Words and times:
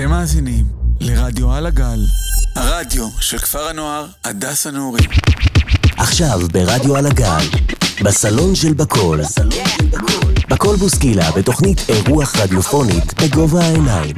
אתם 0.00 0.10
מאזינים 0.10 0.64
לרדיו 1.00 1.52
על 1.52 1.66
הגל, 1.66 2.00
הרדיו 2.56 3.08
של 3.20 3.38
כפר 3.38 3.68
הנוער 3.68 4.06
הדס 4.24 4.66
הנעורים. 4.66 5.10
עכשיו 5.96 6.38
ברדיו 6.52 6.96
על 6.96 7.06
הגל, 7.06 7.44
בסלון 8.04 8.54
של 8.54 8.74
בקול. 8.74 9.20
בקול 10.50 10.76
בוסקילה 10.76 11.32
בתוכנית 11.38 11.78
אירוח 11.88 12.36
רדיופונית 12.36 13.22
בגובה 13.22 13.60
העיניים. 13.60 14.16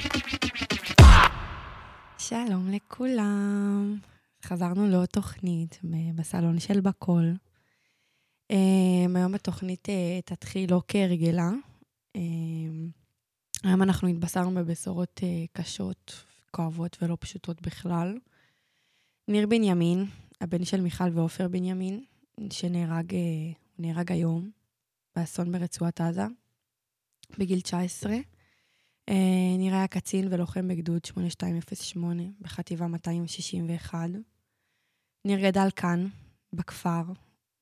שלום 2.19 2.71
לכולם. 2.71 3.97
חזרנו 4.45 4.89
לעוד 4.89 5.07
תוכנית 5.07 5.79
בסלון 6.15 6.61
של 6.61 6.81
בקול. 6.81 7.35
Um, 8.53 9.17
היום 9.17 9.35
התוכנית 9.35 9.89
uh, 9.89 10.35
תתחיל 10.35 10.71
לא 10.71 10.83
כהרגלה. 10.89 11.51
היום 13.65 13.83
אנחנו 13.83 14.09
התבשרנו 14.09 14.55
בבשורות 14.55 15.21
uh, 15.21 15.49
קשות, 15.53 16.25
כואבות 16.51 16.97
ולא 17.03 17.17
פשוטות 17.21 17.63
בכלל. 17.63 18.19
ניר 19.29 19.47
בנימין, 19.47 20.05
הבן 20.41 20.65
של 20.65 20.81
מיכל 20.81 21.05
ועופר 21.15 21.49
בנימין, 21.49 22.05
שנהרג 22.51 23.11
uh, 23.11 23.15
נהרג 23.79 24.13
היום 24.13 24.51
באסון 25.17 25.53
ברצועת 25.53 26.01
עזה, 26.01 26.27
בגיל 27.39 27.61
19. 27.61 28.13
Uh, 28.13 29.13
ניר 29.59 29.75
היה 29.75 29.89
קצין 29.89 30.29
ולוחם 30.31 30.69
בגדוד 30.69 31.05
8208 31.05 32.23
בחטיבה 32.41 32.87
261. 32.87 33.99
ניר 35.25 35.41
גדל 35.49 35.69
כאן, 35.77 36.07
בכפר, 36.53 37.03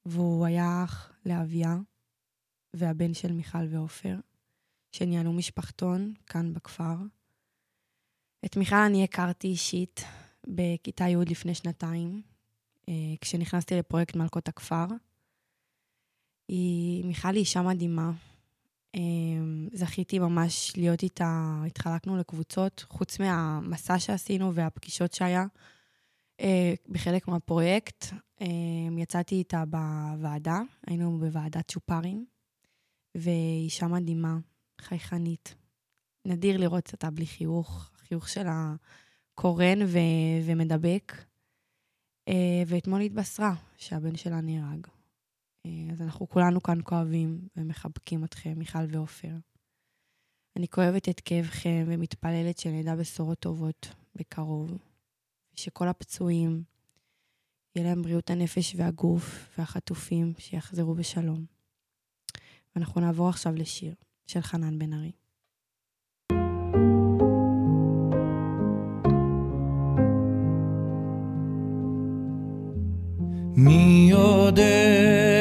והוא 0.06 0.47
היה 0.47 0.84
אח 0.84 1.12
לאביה 1.27 1.77
והבן 2.75 3.14
של 3.14 3.33
מיכל 3.33 3.67
ועופר, 3.70 4.17
שניהלו 4.93 5.33
משפחתון 5.33 6.15
כאן 6.27 6.55
בכפר. 6.55 6.95
את 8.45 8.57
מיכל 8.57 8.77
אני 8.77 9.05
הכרתי 9.05 9.48
אישית 9.48 10.05
בכיתה 10.47 11.05
י' 11.09 11.17
לפני 11.31 11.55
שנתיים, 11.55 12.23
אה, 12.89 12.95
כשנכנסתי 13.20 13.75
לפרויקט 13.75 14.17
מלכות 14.17 14.48
הכפר. 14.48 14.87
היא, 16.48 17.05
מיכל 17.05 17.29
היא 17.29 17.39
אישה 17.39 17.62
מדהימה. 17.62 18.11
אה, 18.95 19.01
זכיתי 19.73 20.19
ממש 20.19 20.73
להיות 20.77 21.03
איתה, 21.03 21.62
התחלקנו 21.67 22.17
לקבוצות, 22.17 22.86
חוץ 22.89 23.20
מהמסע 23.20 23.98
שעשינו 23.98 24.55
והפגישות 24.55 25.12
שהיה. 25.12 25.47
אה, 26.41 26.75
בחלק 26.89 27.29
מהפרויקט. 27.29 28.05
יצאתי 28.98 29.34
איתה 29.34 29.64
בוועדה, 29.64 30.61
היינו 30.86 31.19
בוועדת 31.19 31.69
צ'ופרים, 31.70 32.27
והיא 33.14 33.64
אישה 33.64 33.86
מדהימה, 33.86 34.39
חייכנית. 34.81 35.55
נדיר 36.25 36.56
לראות 36.56 36.92
אותה 36.92 37.11
בלי 37.11 37.27
חיוך, 37.27 37.91
החיוך 37.95 38.28
שלה 38.28 38.75
קורן 39.34 39.83
ו- 39.83 40.47
ומדבק. 40.47 41.12
אה, 42.28 42.62
ואתמול 42.67 43.01
התבשרה 43.01 43.55
שהבן 43.77 44.17
שלה 44.17 44.41
נהרג. 44.41 44.86
אז 45.92 46.03
אנחנו 46.03 46.28
כולנו 46.28 46.62
כאן 46.62 46.78
כואבים 46.84 47.48
ומחבקים 47.56 48.25
אתכם, 48.25 48.53
מיכל 48.56 48.78
ועופר. 48.89 49.33
אני 50.56 50.69
כואבת 50.69 51.08
את 51.08 51.20
כאבכם 51.20 51.84
ומתפללת 51.86 52.58
שנדע 52.58 52.97
בשורות 52.97 53.39
טובות 53.39 53.89
בקרוב. 54.14 54.78
שכל 55.55 55.89
הפצועים, 55.89 56.62
יהיה 57.77 57.89
להם 57.89 58.03
בריאות 58.03 58.31
הנפש 58.31 58.75
והגוף, 58.77 59.48
והחטופים, 59.58 60.33
שיחזרו 60.39 60.95
בשלום. 60.95 61.45
ואנחנו 62.75 63.01
נעבור 63.01 63.28
עכשיו 63.28 63.55
לשיר 63.55 63.95
של 64.31 64.41
חנן 64.41 64.78
בן 64.78 64.92
ארי. 64.92 65.12
מי 73.56 74.08
יודע 74.11 75.39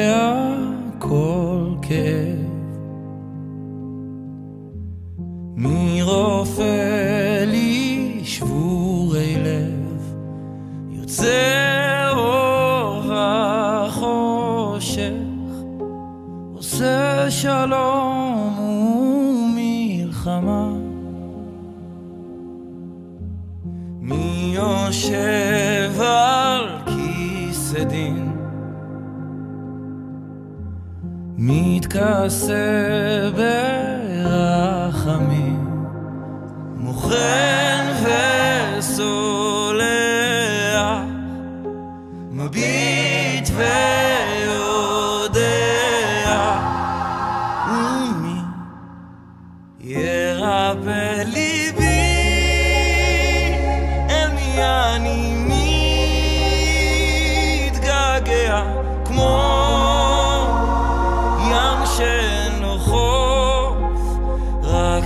nasıl 32.00 33.38
ben 33.38 33.69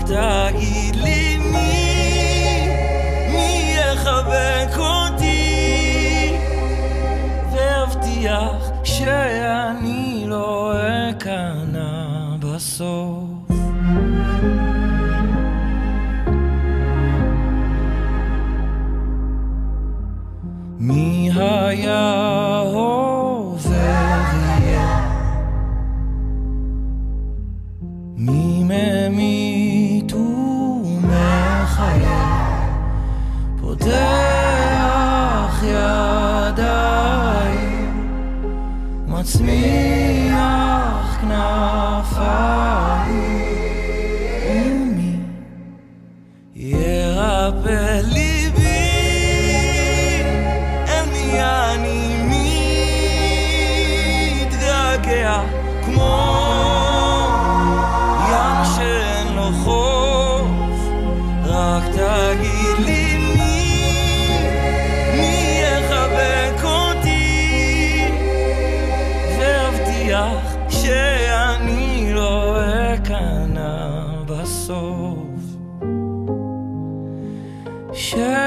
רק 0.04 0.10
תגיד 0.10 0.34
רק 61.54 61.83
תגיד 61.84 62.86
לי 62.86 63.16
מי, 63.16 63.86
מי 65.21 65.60
יחבק 65.62 66.65
אותי. 66.65 68.09
והבטיח 69.39 70.56
שאני 70.68 72.12
לא 72.15 72.56
אכנע 72.95 73.89
בסוף. 74.27 75.24
שאני 77.92 78.44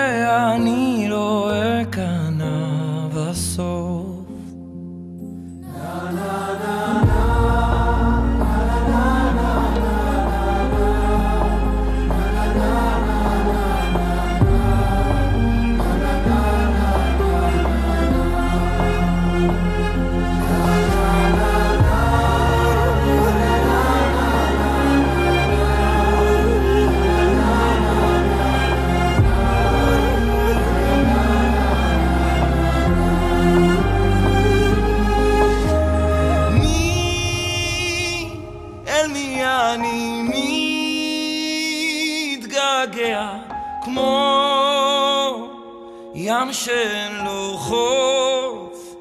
ים 46.19 46.54
שאין 46.54 47.25
לו 47.25 47.58
חוף 47.58 48.96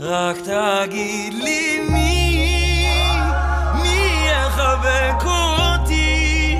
רק 0.00 0.36
תגיד 0.36 1.34
לי 1.34 1.80
מי, 1.88 2.86
מי 3.82 4.26
יחבק 4.28 5.24
אותי? 5.24 6.56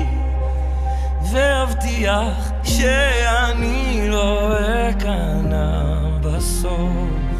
ואבטיח 1.31 2.51
שאני 2.63 4.09
לא 4.09 4.53
אכנע 4.89 5.83
בסוף 6.21 7.39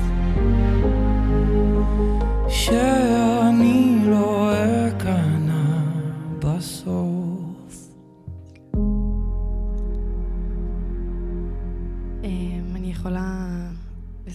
שאני 2.50 3.23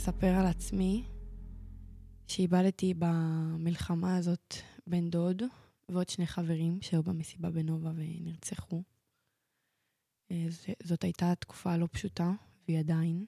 לספר 0.09 0.35
על 0.41 0.47
עצמי 0.47 1.05
שאיבדתי 2.27 2.95
במלחמה 2.99 4.17
הזאת 4.17 4.55
בן 4.87 5.11
דוד 5.11 5.43
ועוד 5.89 6.09
שני 6.09 6.27
חברים 6.27 6.83
שהיו 6.83 7.03
במסיבה 7.03 7.51
בנובה 7.51 7.91
ונרצחו. 7.95 8.83
אה, 10.31 10.47
זאת 10.83 11.05
הייתה 11.05 11.35
תקופה 11.35 11.77
לא 11.77 11.89
פשוטה, 11.93 12.33
והיא 12.69 12.79
עדיין. 12.79 13.27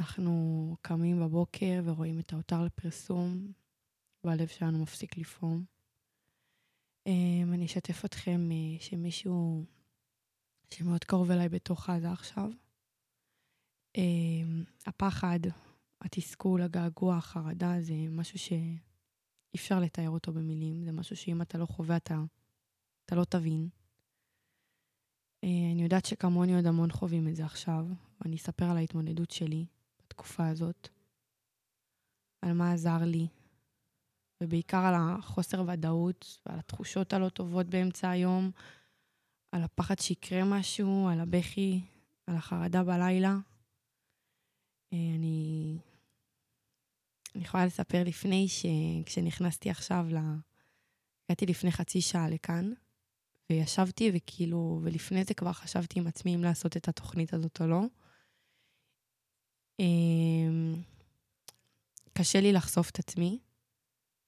אנחנו 0.00 0.76
קמים 0.82 1.20
בבוקר 1.20 1.82
ורואים 1.84 2.18
את 2.18 2.32
ההותר 2.32 2.64
לפרסום, 2.64 3.52
והלב 4.24 4.48
שלנו 4.48 4.82
מפסיק 4.82 5.18
לפעום. 5.18 5.64
אמ, 7.06 7.52
אני 7.52 7.66
אשתף 7.66 8.04
אתכם 8.04 8.48
אה, 8.52 8.80
שמישהו 8.80 9.64
שמאוד 10.74 11.04
קרוב 11.04 11.30
אליי 11.30 11.48
בתוך 11.48 11.90
עזה 11.90 12.12
עכשיו, 12.12 12.50
הפחד, 14.86 15.40
התסכול, 16.00 16.62
הגעגוע, 16.62 17.16
החרדה, 17.16 17.74
זה 17.80 17.94
משהו 18.10 18.38
שאי 18.38 18.78
אפשר 19.56 19.80
לתאר 19.80 20.10
אותו 20.10 20.32
במילים. 20.32 20.84
זה 20.84 20.92
משהו 20.92 21.16
שאם 21.16 21.42
אתה 21.42 21.58
לא 21.58 21.66
חווה, 21.66 21.96
אתה, 21.96 22.18
אתה 23.04 23.16
לא 23.16 23.24
תבין. 23.24 23.68
אה, 25.44 25.72
אני 25.72 25.82
יודעת 25.82 26.04
שכמוני 26.04 26.54
עוד 26.54 26.66
המון 26.66 26.90
חווים 26.90 27.28
את 27.28 27.36
זה 27.36 27.44
עכשיו, 27.44 27.86
ואני 28.20 28.36
אספר 28.36 28.64
על 28.64 28.76
ההתמודדות 28.76 29.30
שלי 29.30 29.66
בתקופה 29.98 30.48
הזאת, 30.48 30.88
על 32.42 32.52
מה 32.52 32.72
עזר 32.72 32.98
לי, 33.04 33.28
ובעיקר 34.42 34.84
על 34.84 34.94
החוסר 34.94 35.64
ודאות 35.68 36.40
ועל 36.46 36.58
התחושות 36.58 37.12
הלא 37.12 37.28
טובות 37.28 37.66
באמצע 37.66 38.10
היום, 38.10 38.50
על 39.52 39.62
הפחד 39.62 39.98
שיקרה 39.98 40.44
משהו, 40.44 41.08
על 41.08 41.20
הבכי, 41.20 41.80
על 42.26 42.36
החרדה 42.36 42.84
בלילה. 42.84 43.36
אה, 44.92 44.98
אני, 45.16 45.78
אני 47.34 47.44
יכולה 47.44 47.66
לספר 47.66 48.04
לפני 48.04 48.46
שכשנכנסתי 48.48 49.70
עכשיו 49.70 50.06
ל... 50.10 50.16
הגעתי 51.28 51.46
לפני 51.46 51.72
חצי 51.72 52.00
שעה 52.00 52.28
לכאן, 52.28 52.72
וישבתי 53.50 54.10
וכאילו, 54.14 54.80
ולפני 54.82 55.24
זה 55.24 55.34
כבר 55.34 55.52
חשבתי 55.52 55.98
עם 55.98 56.06
עצמי 56.06 56.34
אם 56.34 56.44
לעשות 56.44 56.76
את 56.76 56.88
התוכנית 56.88 57.34
הזאת 57.34 57.60
או 57.60 57.66
לא. 57.66 57.82
אמ, 59.80 60.74
קשה 62.12 62.40
לי 62.40 62.52
לחשוף 62.52 62.90
את 62.90 62.98
עצמי, 62.98 63.38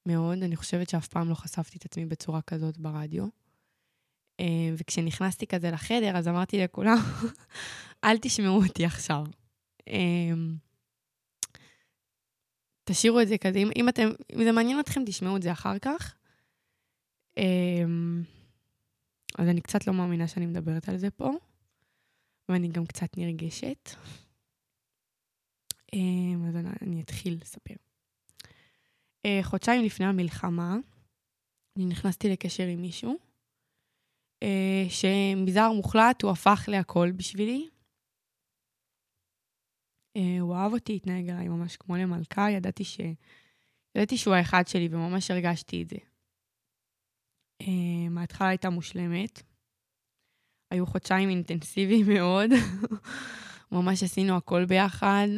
מאוד. 0.06 0.42
אני 0.42 0.56
חושבת 0.56 0.88
שאף 0.88 1.08
פעם 1.08 1.28
לא 1.28 1.34
חשפתי 1.34 1.78
את 1.78 1.84
עצמי 1.84 2.06
בצורה 2.06 2.42
כזאת 2.42 2.78
ברדיו. 2.78 3.26
אמ, 4.40 4.74
וכשנכנסתי 4.78 5.46
כזה 5.46 5.70
לחדר, 5.70 6.16
אז 6.16 6.28
אמרתי 6.28 6.58
לכולם, 6.64 6.96
אל 8.04 8.18
תשמעו 8.18 8.62
אותי 8.64 8.84
עכשיו. 8.84 9.24
אמ, 9.88 10.56
תשאירו 12.84 13.20
את 13.20 13.28
זה 13.28 13.38
כזה, 13.38 13.58
אם, 13.58 13.70
אם, 13.76 13.88
אתם, 13.88 14.08
אם 14.34 14.44
זה 14.44 14.52
מעניין 14.52 14.80
אתכם, 14.80 15.02
תשמעו 15.06 15.36
את 15.36 15.42
זה 15.42 15.52
אחר 15.52 15.78
כך. 15.78 16.14
אמ, 17.36 18.22
אז 19.38 19.48
אני 19.48 19.60
קצת 19.60 19.86
לא 19.86 19.94
מאמינה 19.94 20.28
שאני 20.28 20.46
מדברת 20.46 20.88
על 20.88 20.96
זה 20.96 21.10
פה, 21.10 21.30
ואני 22.48 22.68
גם 22.68 22.86
קצת 22.86 23.18
נרגשת. 23.18 23.90
אמ, 25.92 26.44
אז 26.48 26.56
אני, 26.56 26.68
אני 26.82 27.02
אתחיל 27.02 27.38
לספר. 27.40 27.74
אה, 29.26 29.40
חודשיים 29.42 29.84
לפני 29.84 30.06
המלחמה, 30.06 30.76
אני 31.76 31.86
נכנסתי 31.86 32.28
לקשר 32.28 32.66
עם 32.66 32.82
מישהו, 32.82 33.18
אה, 34.42 34.86
שמזער 34.88 35.72
מוחלט 35.72 36.22
הוא 36.22 36.30
הפך 36.30 36.64
להכל 36.68 37.12
בשבילי. 37.16 37.68
אה, 40.18 40.40
הוא 40.40 40.54
אהב 40.54 40.72
אותי, 40.72 40.96
התנהג 40.96 41.30
עליי 41.30 41.48
ממש 41.48 41.76
כמו 41.76 41.96
למלכה, 41.96 42.50
ידעתי, 42.50 42.84
ש... 42.84 43.00
ידעתי 43.94 44.16
שהוא 44.16 44.34
האחד 44.34 44.66
שלי 44.66 44.88
וממש 44.90 45.30
הרגשתי 45.30 45.82
את 45.82 45.88
זה. 45.88 45.96
אה, 47.60 48.08
מההתחלה 48.10 48.48
הייתה 48.48 48.70
מושלמת. 48.70 49.42
היו 50.70 50.86
חודשיים 50.86 51.28
אינטנסיביים 51.28 52.06
מאוד. 52.14 52.50
ממש 53.72 54.02
עשינו 54.02 54.36
הכל 54.36 54.64
ביחד. 54.64 55.28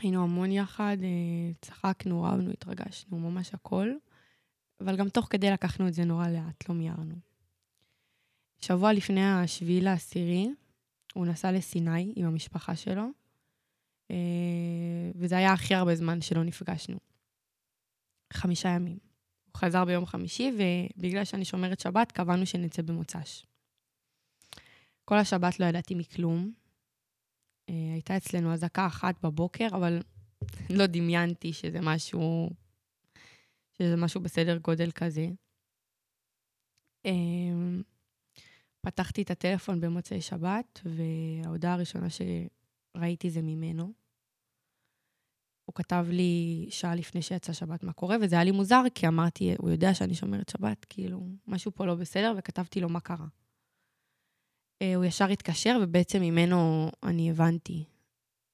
היינו 0.00 0.22
המון 0.22 0.52
יחד, 0.52 0.96
אה, 1.02 1.52
צחקנו, 1.60 2.22
רבנו, 2.22 2.50
התרגשנו, 2.50 3.18
ממש 3.18 3.54
הכל. 3.54 3.92
אבל 4.80 4.96
גם 4.96 5.08
תוך 5.08 5.26
כדי 5.30 5.50
לקחנו 5.50 5.88
את 5.88 5.94
זה 5.94 6.04
נורא 6.04 6.28
לאט, 6.28 6.68
לא 6.68 6.74
מיהרנו. 6.74 7.14
שבוע 8.58 8.92
לפני 8.92 9.24
השביעי 9.24 9.80
לעשירי, 9.80 10.48
הוא 11.14 11.26
נסע 11.26 11.52
לסיני 11.52 12.12
עם 12.16 12.26
המשפחה 12.26 12.76
שלו, 12.76 13.06
וזה 15.14 15.36
היה 15.36 15.52
הכי 15.52 15.74
הרבה 15.74 15.94
זמן 15.94 16.20
שלא 16.20 16.44
נפגשנו. 16.44 16.98
חמישה 18.32 18.68
ימים. 18.68 18.98
הוא 19.44 19.60
חזר 19.60 19.84
ביום 19.84 20.06
חמישי, 20.06 20.52
ובגלל 20.54 21.24
שאני 21.24 21.44
שומרת 21.44 21.80
שבת, 21.80 22.12
קבענו 22.12 22.46
שנצא 22.46 22.82
במוצ"ש. 22.82 23.46
כל 25.04 25.18
השבת 25.18 25.60
לא 25.60 25.66
ידעתי 25.66 25.94
מכלום. 25.94 26.52
אה, 27.68 27.92
הייתה 27.92 28.16
אצלנו 28.16 28.52
אזעקה 28.52 28.86
אחת 28.86 29.24
בבוקר, 29.24 29.68
אבל 29.72 30.02
לא 30.78 30.86
דמיינתי 30.86 31.52
שזה 31.52 31.80
משהו, 31.82 32.50
שזה 33.78 33.96
משהו 33.96 34.20
בסדר 34.20 34.58
גודל 34.58 34.90
כזה. 34.90 35.26
אה, 37.06 37.12
פתחתי 38.80 39.22
את 39.22 39.30
הטלפון 39.30 39.80
במוצאי 39.80 40.20
שבת, 40.20 40.80
וההודעה 40.84 41.72
הראשונה 41.72 42.10
שראיתי 42.96 43.30
זה 43.30 43.42
ממנו. 43.42 43.92
הוא 45.64 45.74
כתב 45.74 46.06
לי 46.08 46.66
שעה 46.70 46.94
לפני 46.94 47.22
שיצא 47.22 47.52
שבת 47.52 47.82
מה 47.82 47.92
קורה, 47.92 48.16
וזה 48.22 48.34
היה 48.34 48.44
לי 48.44 48.50
מוזר, 48.50 48.82
כי 48.94 49.08
אמרתי, 49.08 49.54
הוא 49.58 49.70
יודע 49.70 49.94
שאני 49.94 50.14
שומרת 50.14 50.48
שבת, 50.48 50.84
כאילו, 50.84 51.28
משהו 51.46 51.72
פה 51.72 51.86
לא 51.86 51.94
בסדר, 51.94 52.34
וכתבתי 52.38 52.80
לו 52.80 52.88
מה 52.88 53.00
קרה. 53.00 53.26
אה, 54.82 54.94
הוא 54.94 55.04
ישר 55.04 55.28
התקשר, 55.28 55.78
ובעצם 55.82 56.20
ממנו 56.20 56.90
אני 57.02 57.30
הבנתי 57.30 57.84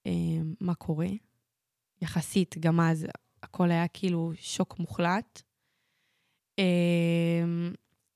אה, 0.07 0.13
מה 0.61 0.75
קורה. 0.75 1.09
יחסית, 2.03 2.59
גם 2.59 2.81
אז 2.81 3.07
הכל 3.43 3.71
היה 3.71 3.89
כאילו 3.89 4.33
שוק 4.35 4.79
מוחלט. 4.79 5.43
אה, 6.59 7.45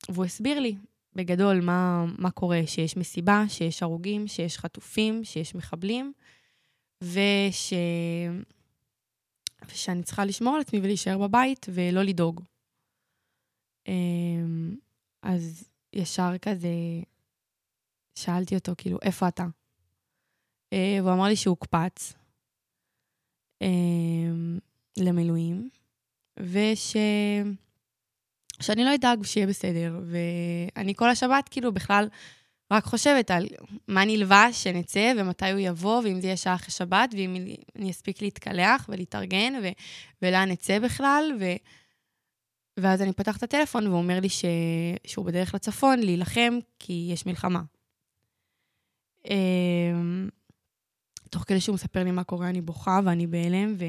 והוא 0.09 0.25
הסביר 0.25 0.61
לי 0.61 0.77
בגדול 1.17 1.61
מה, 1.61 2.05
מה 2.19 2.31
קורה, 2.31 2.61
שיש 2.67 2.97
מסיבה, 2.97 3.45
שיש 3.49 3.83
הרוגים, 3.83 4.29
שיש 4.29 4.59
חטופים, 4.59 5.25
שיש 5.25 5.55
מחבלים, 5.55 6.13
וש... 7.05 7.73
ושאני 9.67 10.03
צריכה 10.03 10.25
לשמור 10.25 10.55
על 10.55 10.61
עצמי 10.61 10.79
ולהישאר 10.79 11.19
בבית 11.19 11.67
ולא 11.71 12.03
לדאוג. 12.03 12.41
אמ, 13.89 14.77
אז 15.23 15.69
ישר 15.93 16.39
כזה 16.43 16.69
שאלתי 18.15 18.55
אותו, 18.55 18.73
כאילו, 18.79 18.99
איפה 19.03 19.29
אתה? 19.29 19.47
אה, 20.73 20.99
והוא 21.03 21.13
אמר 21.13 21.25
לי 21.25 21.37
שהוא 21.37 21.57
הוקפץ 21.61 22.13
אמ, 23.63 24.59
למילואים, 24.99 25.69
וש... 26.39 26.97
שאני 28.61 28.85
לא 28.85 28.95
אדאג 28.95 29.25
שיהיה 29.25 29.47
בסדר. 29.47 30.01
ואני 30.05 30.95
כל 30.95 31.11
השבת, 31.11 31.49
כאילו, 31.49 31.73
בכלל 31.73 32.09
רק 32.71 32.85
חושבת 32.85 33.31
על 33.31 33.47
מה 33.89 34.05
נלבש, 34.05 34.65
שנצא, 34.65 35.13
ומתי 35.17 35.51
הוא 35.51 35.61
יבוא, 35.61 36.03
ואם 36.05 36.21
זה 36.21 36.27
יהיה 36.27 36.37
שעה 36.37 36.55
אחרי 36.55 36.71
שבת, 36.71 37.11
ואם 37.13 37.37
אני 37.77 37.91
אספיק 37.91 38.23
להתקלח 38.23 38.87
ולהתארגן, 38.89 39.53
ו... 39.63 39.69
ולאן 40.23 40.49
נצא 40.51 40.79
בכלל, 40.79 41.33
ו... 41.41 41.45
ואז 42.77 43.03
אני 43.03 43.13
פותחת 43.13 43.39
את 43.39 43.43
הטלפון, 43.43 43.87
והוא 43.87 43.99
אומר 43.99 44.21
לי 44.21 44.29
ש... 44.29 44.45
שהוא 45.07 45.25
בדרך 45.25 45.55
לצפון 45.55 45.99
להילחם, 45.99 46.59
כי 46.79 47.09
יש 47.13 47.27
מלחמה. 47.27 47.63
אמ, 49.31 50.29
תוך 51.31 51.45
כדי 51.47 51.61
שהוא 51.61 51.75
מספר 51.75 52.05
לי 52.05 52.11
מה 52.11 52.25
קורה, 52.25 52.49
אני 52.49 52.61
בוכה 52.61 53.01
ואני 53.05 53.27
בהלם, 53.27 53.75
ו... 53.79 53.85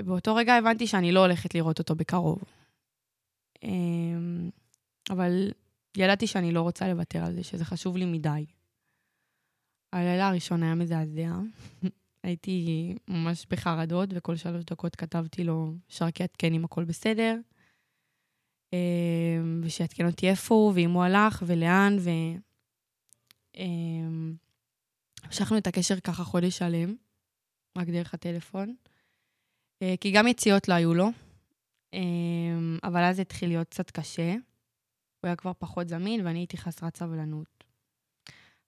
באותו 0.00 0.34
רגע 0.34 0.54
הבנתי 0.54 0.86
שאני 0.86 1.12
לא 1.12 1.20
הולכת 1.20 1.54
לראות 1.54 1.78
אותו 1.78 1.94
בקרוב. 1.94 2.38
אמ, 3.62 4.50
אבל 5.10 5.52
ידעתי 5.96 6.26
שאני 6.26 6.52
לא 6.52 6.60
רוצה 6.62 6.88
לוותר 6.88 7.24
על 7.24 7.34
זה, 7.34 7.44
שזה 7.44 7.64
חשוב 7.64 7.96
לי 7.96 8.04
מדי. 8.04 8.46
הלילה 9.92 10.28
הראשון 10.28 10.62
היה 10.62 10.74
מזעזע. 10.74 11.32
הייתי 12.24 12.94
ממש 13.08 13.46
בחרדות, 13.50 14.08
וכל 14.12 14.36
שלוש 14.36 14.64
דקות 14.64 14.96
כתבתי 14.96 15.44
לו 15.44 15.74
שרק 15.88 16.20
יעדכן 16.20 16.52
אם 16.52 16.64
הכל 16.64 16.84
בסדר, 16.84 17.38
אמ, 18.72 19.60
ושיעדכן 19.64 20.06
אותי 20.06 20.28
איפה 20.30 20.54
הוא, 20.54 20.72
ואם 20.74 20.90
הוא 20.90 21.02
הלך, 21.02 21.42
ולאן, 21.46 21.96
ו... 22.00 22.10
אמ, 23.56 24.34
המשכנו 25.22 25.58
את 25.58 25.66
הקשר 25.66 26.00
ככה 26.00 26.24
חודש 26.24 26.58
שלם, 26.58 26.94
רק 27.78 27.88
דרך 27.88 28.14
הטלפון. 28.14 28.74
אה, 29.82 29.94
כי 30.00 30.10
גם 30.10 30.26
יציאות 30.26 30.68
לא 30.68 30.74
היו 30.74 30.94
לו, 30.94 31.08
אמ, 31.92 32.78
אבל 32.84 33.04
אז 33.04 33.18
התחיל 33.18 33.48
להיות 33.48 33.68
קצת 33.68 33.90
קשה. 33.90 34.32
הוא 35.20 35.28
היה 35.28 35.36
כבר 35.36 35.52
פחות 35.58 35.88
זמין, 35.88 36.26
ואני 36.26 36.38
הייתי 36.38 36.56
חסרת 36.56 36.96
סבלנות. 36.96 37.64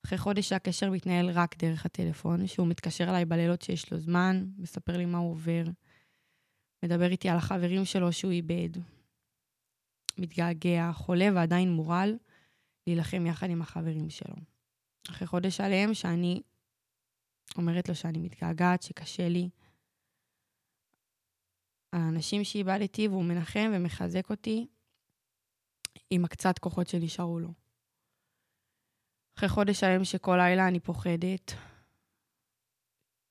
אחרי 0.07 0.19
חודש 0.19 0.49
שהקשר 0.49 0.91
מתנהל 0.91 1.31
רק 1.31 1.57
דרך 1.57 1.87
הטלפון, 1.87 2.47
שהוא 2.47 2.67
מתקשר 2.67 3.05
אליי 3.05 3.25
בלילות 3.25 3.63
שיש 3.63 3.93
לו 3.93 3.99
זמן, 3.99 4.47
מספר 4.59 4.97
לי 4.97 5.07
מה 5.07 5.19
הוא 5.19 5.31
עובר, 5.31 5.65
מדבר 6.83 7.11
איתי 7.11 7.29
על 7.29 7.37
החברים 7.37 7.85
שלו 7.85 8.13
שהוא 8.13 8.33
איבד, 8.33 8.69
מתגעגע, 10.19 10.91
חולה 10.93 11.29
ועדיין 11.35 11.73
מורל 11.73 12.17
להילחם 12.87 13.27
יחד 13.27 13.51
עם 13.51 13.63
החברים 13.63 14.11
שלו. 14.11 14.35
אחרי 15.11 15.27
חודש 15.27 15.61
עליהם 15.61 15.95
שאני 15.95 16.43
אומרת 17.57 17.89
לו 17.89 17.95
שאני 17.95 18.19
מתגעגעת, 18.19 18.83
שקשה 18.83 19.29
לי. 19.29 19.49
האנשים 21.95 22.45
שאיבדתי, 22.45 23.09
והוא 23.09 23.25
מנחם 23.25 23.71
ומחזק 23.75 24.31
אותי 24.31 24.67
עם 26.11 26.25
הקצת 26.25 26.59
כוחות 26.59 26.89
שנשארו 26.89 27.39
לו. 27.39 27.49
אחרי 29.39 29.49
חודש 29.49 29.81
שלם 29.81 30.05
שכל 30.05 30.37
לילה 30.37 30.69
אני 30.69 30.81
פוחדת, 30.81 31.53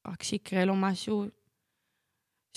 רק 0.08 0.24
שיקרה 0.24 0.66
לו 0.66 0.76
משהו, 0.76 1.26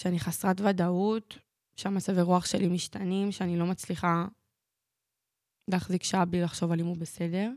שאני 0.00 0.18
חסרת 0.18 0.60
ודאות, 0.60 1.38
שהמצבי 1.76 2.22
רוח 2.22 2.46
שלי 2.46 2.68
משתנים, 2.68 3.32
שאני 3.32 3.58
לא 3.58 3.66
מצליחה 3.66 4.26
להחזיק 5.70 6.02
שעה 6.02 6.24
בלי 6.24 6.42
לחשוב 6.42 6.72
על 6.72 6.80
אם 6.80 6.86
הוא 6.86 6.96
בסדר. 6.96 7.50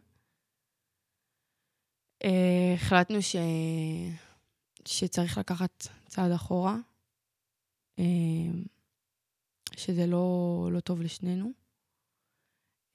Uh, 2.23 2.27
החלטנו 2.75 3.21
ש... 3.21 3.35
שצריך 4.85 5.37
לקחת 5.37 5.87
צעד 6.07 6.31
אחורה, 6.31 6.75
שזה 9.75 10.07
לא, 10.07 10.69
לא 10.71 10.79
טוב 10.79 11.01
לשנינו. 11.01 11.51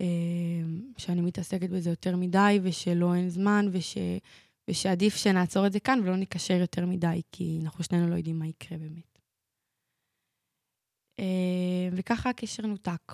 אמ, 0.01 0.93
שאני 0.99 1.21
מתעסקת 1.21 1.71
בזה 1.71 1.91
יותר 1.91 2.17
מדי, 2.17 2.59
ושלא 2.63 3.15
אין 3.15 3.29
זמן, 3.29 3.67
וש, 3.73 3.99
ושעדיף 4.71 5.17
שנעצור 5.17 5.67
את 5.67 5.73
זה 5.73 5.81
כאן 5.81 6.01
ולא 6.03 6.17
ניקשר 6.17 6.55
יותר 6.55 6.87
מדי, 6.87 7.23
כי 7.33 7.59
אנחנו 7.63 7.85
שנינו 7.85 8.09
לא 8.09 8.15
יודעים 8.15 8.39
מה 8.39 8.47
יקרה 8.47 8.79
באמת. 8.79 9.19
אמ, 11.19 11.91
וככה 11.93 12.31
הקשר 12.31 12.67
נותק. 12.67 13.13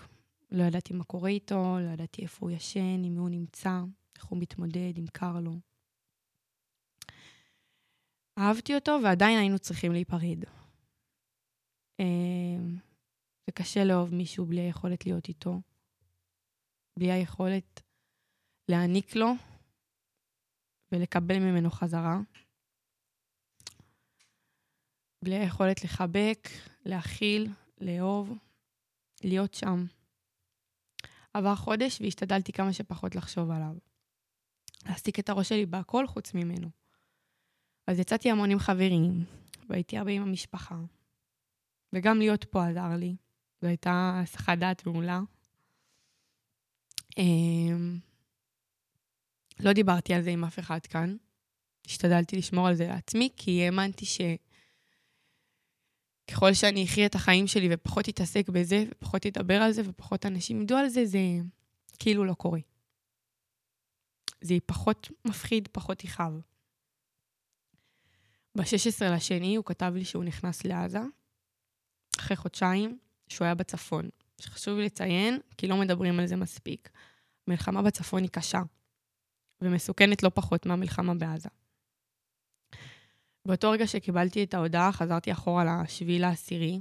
לא 0.51 0.65
ידעתי 0.65 0.95
מה 0.95 1.05
קורה 1.05 1.31
איתו, 1.31 1.77
לא 1.81 1.91
ידעתי 1.93 2.23
איפה 2.23 2.47
הוא 2.47 2.51
ישן, 2.51 3.05
עם 3.05 3.13
מי 3.13 3.19
הוא 3.19 3.29
נמצא, 3.29 3.81
איך 4.17 4.25
הוא 4.25 4.39
מתמודד, 4.39 4.99
אם 4.99 5.07
קר 5.13 5.41
לו. 5.41 5.53
אהבתי 8.39 8.75
אותו 8.75 8.99
ועדיין 9.05 9.39
היינו 9.39 9.59
צריכים 9.59 9.93
להיפרד. 9.93 10.45
זה 13.47 13.53
קשה 13.55 13.85
לאהוב 13.85 14.15
מישהו 14.15 14.47
בלי 14.47 14.61
היכולת 14.61 15.07
להיות 15.07 15.29
איתו. 15.29 15.61
בלי 16.99 17.13
היכולת 17.13 17.81
להעניק 18.69 19.17
לו 19.17 19.33
ולקבל 20.93 21.39
ממנו 21.39 21.71
חזרה. 21.71 22.21
בלי 25.25 25.35
היכולת 25.35 25.85
לחבק, 25.85 26.49
להכיל, 26.85 27.49
לאהוב, 27.81 28.39
להיות 29.25 29.55
שם. 29.55 29.85
עבר 31.35 31.57
חודש 31.57 32.01
והשתדלתי 32.01 32.53
כמה 32.53 32.73
שפחות 32.73 33.15
לחשוב 33.15 33.51
עליו. 33.51 33.77
להעסיק 34.87 35.19
את 35.19 35.29
הראש 35.29 35.49
שלי 35.49 35.67
בהכל 35.67 36.07
חוץ 36.07 36.35
ממנו. 36.35 36.71
אז 37.87 37.99
יצאתי 37.99 38.31
המון 38.31 38.51
עם 38.51 38.59
חברים, 38.59 39.25
והייתי 39.69 39.99
הרבה 39.99 40.11
עם 40.11 40.23
המשפחה. 40.23 40.77
וגם 41.93 42.19
להיות 42.19 42.45
פה 42.45 42.67
עזר 42.67 42.97
לי. 42.97 43.17
זו 43.61 43.69
הייתה 43.69 44.21
הסחת 44.23 44.59
דעת 44.59 44.87
מעולה. 44.87 45.21
אמ, 47.19 47.99
לא 49.61 49.73
דיברתי 49.73 50.15
על 50.15 50.23
זה 50.23 50.31
עם 50.31 50.45
אף 50.45 50.59
אחד 50.59 50.87
כאן. 50.87 51.17
השתדלתי 51.87 52.37
לשמור 52.37 52.69
על 52.69 52.75
זה 52.75 52.89
לעצמי, 52.89 53.29
כי 53.37 53.65
האמנתי 53.65 54.07
שככל 56.27 56.55
שאני 56.55 56.85
אחיה 56.85 57.07
את 57.07 57.15
החיים 57.15 57.47
שלי 57.47 57.69
ופחות 57.71 58.09
אתעסק 58.09 58.49
בזה, 58.49 58.85
ופחות 58.91 59.27
אדבר 59.27 59.63
על 59.63 59.73
זה, 59.73 59.83
ופחות 59.85 60.27
אנשים 60.27 60.63
ידעו 60.63 60.79
על 60.79 60.89
זה, 60.89 61.07
זה 61.07 61.19
כאילו 61.99 62.25
לא 62.25 62.35
קורה. 62.35 62.61
זה 64.41 64.55
פחות 64.67 65.11
מפחיד, 65.25 65.69
פחות 65.73 66.05
יכאב. 66.05 66.41
ב-16 68.55 69.05
לשני 69.17 69.57
הוא 69.57 69.65
כתב 69.65 69.93
לי 69.95 70.05
שהוא 70.05 70.25
נכנס 70.25 70.65
לעזה, 70.65 71.01
אחרי 72.21 72.37
חודשיים, 72.37 72.99
שהוא 73.29 73.45
היה 73.45 73.55
בצפון. 73.55 74.09
שחשוב 74.41 74.79
לי 74.79 74.85
לציין, 74.85 75.39
כי 75.59 75.67
לא 75.67 75.77
מדברים 75.77 76.21
על 76.21 76.27
זה 76.27 76.37
מספיק. 76.37 76.91
המלחמה 77.47 77.83
בצפון 77.83 78.23
היא 78.23 78.31
קשה, 78.31 78.63
ומסוכנת 79.61 80.23
לא 80.23 80.31
פחות 80.35 80.67
מהמלחמה 80.67 81.15
בעזה. 81.15 81.49
באותו 83.47 83.71
רגע 83.71 83.87
שקיבלתי 83.87 84.45
את 84.45 84.55
ההודעה, 84.55 84.93
חזרתי 84.93 85.33
אחורה 85.33 85.83
לשביעי 85.83 86.19
לעשירי, 86.19 86.81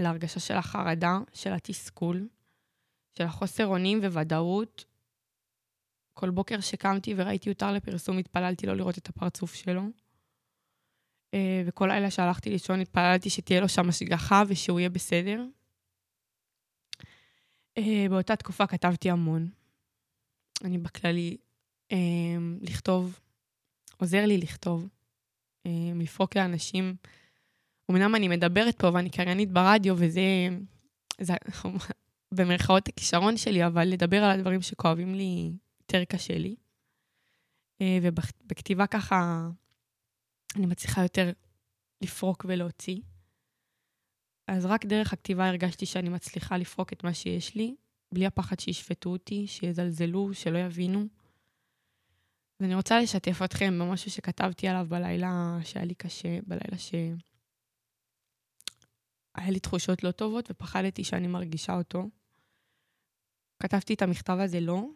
להרגשה 0.00 0.40
של 0.40 0.54
החרדה, 0.54 1.18
של 1.32 1.52
התסכול, 1.52 2.28
של 3.18 3.24
החוסר 3.24 3.66
אונים 3.66 3.98
וודאות. 3.98 4.84
כל 6.14 6.30
בוקר 6.30 6.60
שקמתי 6.60 7.14
וראיתי 7.16 7.48
יותר 7.48 7.72
לפרסום, 7.72 8.18
התפללתי 8.18 8.66
לא 8.66 8.76
לראות 8.76 8.98
את 8.98 9.08
הפרצוף 9.08 9.54
שלו. 9.54 9.82
אה, 11.34 11.62
וכל 11.66 11.86
לילה 11.86 12.10
שהלכתי 12.10 12.50
לישון 12.50 12.80
התפללתי 12.80 13.30
שתהיה 13.30 13.60
לו 13.60 13.68
שם 13.68 13.88
השגחה 13.88 14.42
ושהוא 14.48 14.80
יהיה 14.80 14.90
בסדר. 14.90 15.44
אה, 17.78 18.06
באותה 18.10 18.36
תקופה 18.36 18.66
כתבתי 18.66 19.10
המון. 19.10 19.48
אני 20.64 20.78
בכללי, 20.78 21.36
אה, 21.92 21.96
לכתוב, 22.60 23.20
עוזר 23.96 24.26
לי 24.26 24.38
לכתוב, 24.38 24.88
לפרוק 25.94 26.36
לאנשים. 26.36 26.96
אמנם 27.90 28.14
אני 28.14 28.28
מדברת 28.28 28.78
פה 28.78 28.90
ואני 28.94 29.10
קריינית 29.10 29.52
ברדיו, 29.52 29.94
וזה 29.98 30.20
זה, 31.20 31.34
במרכאות 32.34 32.88
הכישרון 32.88 33.36
שלי, 33.36 33.66
אבל 33.66 33.84
לדבר 33.84 34.24
על 34.24 34.38
הדברים 34.38 34.62
שכואבים 34.62 35.14
לי 35.14 35.52
יותר 35.80 36.04
קשה 36.04 36.38
לי. 36.38 36.56
ובכתיבה 38.02 38.86
ככה 38.86 39.48
אני 40.56 40.66
מצליחה 40.66 41.02
יותר 41.02 41.32
לפרוק 42.02 42.44
ולהוציא. 42.48 43.00
אז 44.46 44.66
רק 44.66 44.86
דרך 44.86 45.12
הכתיבה 45.12 45.48
הרגשתי 45.48 45.86
שאני 45.86 46.08
מצליחה 46.08 46.56
לפרוק 46.56 46.92
את 46.92 47.04
מה 47.04 47.14
שיש 47.14 47.54
לי, 47.54 47.74
בלי 48.14 48.26
הפחד 48.26 48.60
שישפטו 48.60 49.10
אותי, 49.10 49.46
שיזלזלו, 49.46 50.34
שלא 50.34 50.58
יבינו. 50.58 51.00
אז 52.60 52.66
אני 52.66 52.74
רוצה 52.74 53.00
לשתף 53.00 53.42
אתכם 53.44 53.78
במשהו 53.78 54.10
שכתבתי 54.10 54.68
עליו 54.68 54.86
בלילה 54.88 55.58
שהיה 55.64 55.84
לי 55.84 55.94
קשה, 55.94 56.38
בלילה 56.46 56.78
שהיה 56.78 57.16
לי 59.50 59.60
תחושות 59.60 60.04
לא 60.04 60.10
טובות 60.10 60.50
ופחדתי 60.50 61.04
שאני 61.04 61.26
מרגישה 61.26 61.74
אותו. 61.74 62.08
כתבתי 63.62 63.94
את 63.94 64.02
המכתב 64.02 64.36
הזה 64.40 64.60
לא, 64.60 64.88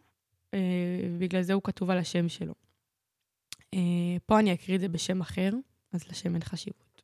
ובגלל 1.16 1.40
אה, 1.40 1.44
זה 1.44 1.52
הוא 1.52 1.62
כתוב 1.62 1.90
על 1.90 1.98
השם 1.98 2.28
שלו. 2.28 2.54
אה, 3.74 4.16
פה 4.26 4.40
אני 4.40 4.54
אקריא 4.54 4.76
את 4.76 4.80
זה 4.80 4.88
בשם 4.88 5.20
אחר, 5.20 5.50
אז 5.92 6.08
לשם 6.08 6.34
אין 6.34 6.44
חשיבות. 6.44 7.02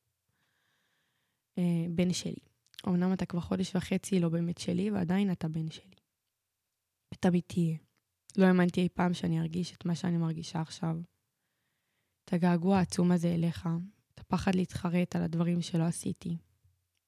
אה, 1.59 1.87
בן 1.91 2.13
שלי. 2.13 2.49
אמנם 2.89 3.13
אתה 3.13 3.27
כבר 3.27 3.41
חודש 3.41 3.77
וחצי 3.77 4.21
לא 4.21 4.29
באמת 4.29 4.59
שלי, 4.59 4.91
ועדיין 4.91 5.33
אתה 5.33 5.49
בן 5.49 5.71
שלי. 5.71 5.95
ותמיד 7.15 7.43
תהיה. 7.47 7.79
לא 8.37 8.45
האמנתי 8.45 8.81
אי 8.81 8.89
פעם 8.89 9.15
שאני 9.15 9.41
ארגיש 9.41 9.73
את 9.73 9.85
מה 9.85 9.95
שאני 9.95 10.17
מרגישה 10.17 10.61
עכשיו. 10.61 10.97
את 12.25 12.33
הגעגוע 12.33 12.79
העצום 12.79 13.13
הזה 13.13 13.29
אליך, 13.35 13.69
את 14.15 14.21
הפחד 14.21 14.55
להתחרט 14.55 15.17
על 15.17 15.23
הדברים 15.23 15.63
שלא 15.63 15.85
עשיתי, 15.85 16.37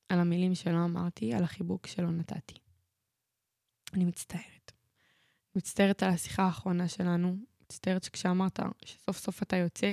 על 0.08 0.20
המילים 0.20 0.54
שלא 0.54 0.84
אמרתי, 0.84 1.34
על 1.34 1.44
החיבוק 1.44 1.86
שלא 1.86 2.10
נתתי. 2.10 2.54
אני 3.94 4.04
מצטערת. 4.04 4.72
מצטערת 5.56 6.02
על 6.02 6.10
השיחה 6.10 6.42
האחרונה 6.42 6.88
שלנו, 6.88 7.36
מצטערת 7.70 8.02
שכשאמרת 8.02 8.60
שסוף 8.84 9.18
סוף 9.18 9.42
אתה 9.42 9.56
יוצא, 9.56 9.92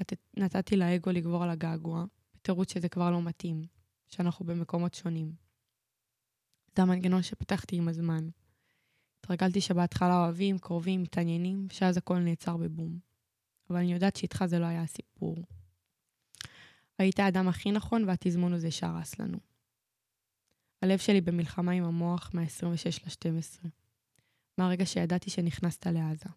נת... 0.00 0.12
נתתי 0.36 0.76
לאגו 0.76 1.10
לגבור 1.10 1.42
על 1.44 1.50
הגעגוע, 1.50 2.04
בתירוץ 2.34 2.72
שזה 2.72 2.88
כבר 2.88 3.10
לא 3.10 3.22
מתאים, 3.22 3.66
שאנחנו 4.08 4.46
במקומות 4.46 4.94
שונים. 4.94 5.32
זה 6.76 6.82
המנגנון 6.82 7.22
שפתחתי 7.22 7.76
עם 7.76 7.88
הזמן. 7.88 8.28
התרגלתי 9.18 9.60
שבהתחלה 9.60 10.24
אוהבים, 10.24 10.58
קרובים, 10.58 11.02
מתעניינים, 11.02 11.66
שאז 11.72 11.96
הכל 11.96 12.18
נעצר 12.18 12.56
בבום. 12.56 12.98
אבל 13.70 13.78
אני 13.78 13.92
יודעת 13.92 14.16
שאיתך 14.16 14.44
זה 14.46 14.58
לא 14.58 14.66
היה 14.66 14.82
הסיפור. 14.82 15.36
היית 16.98 17.20
האדם 17.20 17.48
הכי 17.48 17.72
נכון 17.72 18.04
והתזמון 18.04 18.52
הזה 18.52 18.70
שהרס 18.70 19.18
לנו. 19.18 19.38
הלב 20.82 20.98
שלי 20.98 21.20
במלחמה 21.20 21.72
עם 21.72 21.84
המוח 21.84 22.30
מה-26 22.34 23.26
ל-12. 23.26 23.68
מהרגע 24.58 24.86
שידעתי 24.86 25.30
שנכנסת 25.30 25.86
לעזה. 25.86 26.28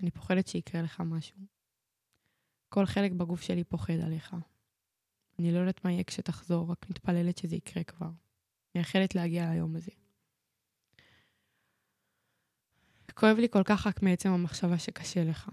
אני 0.00 0.10
פוחדת 0.10 0.48
שיקרה 0.48 0.82
לך 0.82 1.00
משהו. 1.00 1.36
כל 2.68 2.86
חלק 2.86 3.12
בגוף 3.12 3.42
שלי 3.42 3.64
פוחד 3.64 4.00
עליך. 4.04 4.36
אני 5.38 5.52
לא 5.52 5.58
יודעת 5.58 5.84
מה 5.84 5.92
יהיה 5.92 6.04
כשתחזור, 6.04 6.70
רק 6.70 6.90
מתפללת 6.90 7.38
שזה 7.38 7.56
יקרה 7.56 7.84
כבר. 7.84 8.10
מייחלת 8.74 9.14
להגיע 9.14 9.50
ליום 9.50 9.76
הזה. 9.76 9.90
כואב 13.14 13.36
לי 13.36 13.48
כל 13.48 13.62
כך 13.64 13.86
רק 13.86 14.02
מעצם 14.02 14.28
המחשבה 14.28 14.78
שקשה 14.78 15.24
לך. 15.24 15.50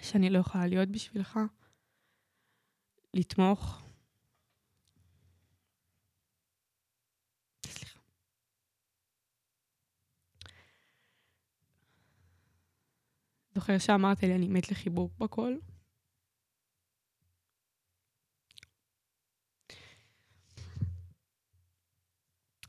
שאני 0.00 0.30
לא 0.30 0.38
יכולה 0.38 0.66
להיות 0.66 0.88
בשבילך, 0.88 1.38
לתמוך. 3.14 3.83
זוכר 13.54 13.78
שאמרת 13.78 14.22
לי, 14.22 14.34
אני 14.34 14.48
מת 14.48 14.70
לחיבוק 14.70 15.12
בכל? 15.18 15.56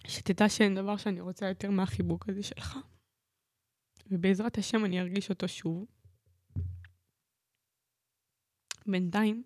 שתדע 0.08 0.50
שאין 0.50 0.76
דבר 0.76 0.98
שאני 0.98 1.22
רוצה 1.22 1.46
יותר 1.50 1.70
מהחיבוק 1.72 2.30
הזה 2.30 2.44
שלך. 2.44 2.78
ובעזרת 4.12 4.58
השם 4.58 4.86
אני 4.86 5.02
ארגיש 5.02 5.30
אותו 5.30 5.48
שוב. 5.48 5.86
בינתיים, 8.88 9.44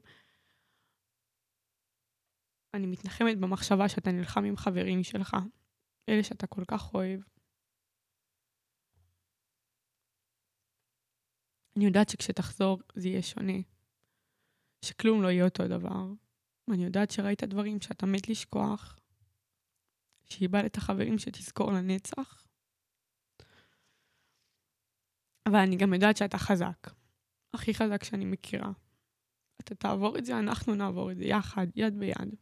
אני 2.74 2.88
מתנחמת 2.88 3.40
במחשבה 3.40 3.90
שאתה 3.90 4.12
נלחם 4.12 4.44
עם 4.44 4.58
חברים 4.58 5.04
שלך, 5.04 5.36
אלה 6.10 6.24
שאתה 6.24 6.48
כל 6.48 6.64
כך 6.68 6.94
אוהב. 6.94 7.39
אני 11.80 11.86
יודעת 11.86 12.10
שכשתחזור 12.10 12.80
זה 12.96 13.08
יהיה 13.08 13.22
שונה, 13.22 13.54
שכלום 14.86 15.22
לא 15.22 15.28
יהיה 15.28 15.46
אותו 15.46 15.68
דבר. 15.68 16.06
אני 16.72 16.86
יודעת 16.86 17.12
שראית 17.12 17.44
דברים 17.44 17.82
שאתה 17.82 18.06
מת 18.06 18.30
לשכוח, 18.30 19.00
שאיבדת 20.24 20.78
חברים 20.78 21.20
שתזכור 21.20 21.72
לנצח. 21.72 22.48
אבל 25.46 25.56
אני 25.56 25.76
גם 25.78 25.94
יודעת 25.94 26.18
שאתה 26.18 26.38
חזק. 26.38 26.88
הכי 27.54 27.74
חזק 27.74 28.04
שאני 28.04 28.26
מכירה. 28.26 28.72
אתה 29.62 29.76
תעבור 29.76 30.18
את 30.18 30.26
זה, 30.26 30.40
אנחנו 30.40 30.76
נעבור 30.76 31.12
את 31.12 31.18
זה 31.18 31.24
יחד, 31.24 31.68
יד 31.76 32.00
ביד. 32.00 32.36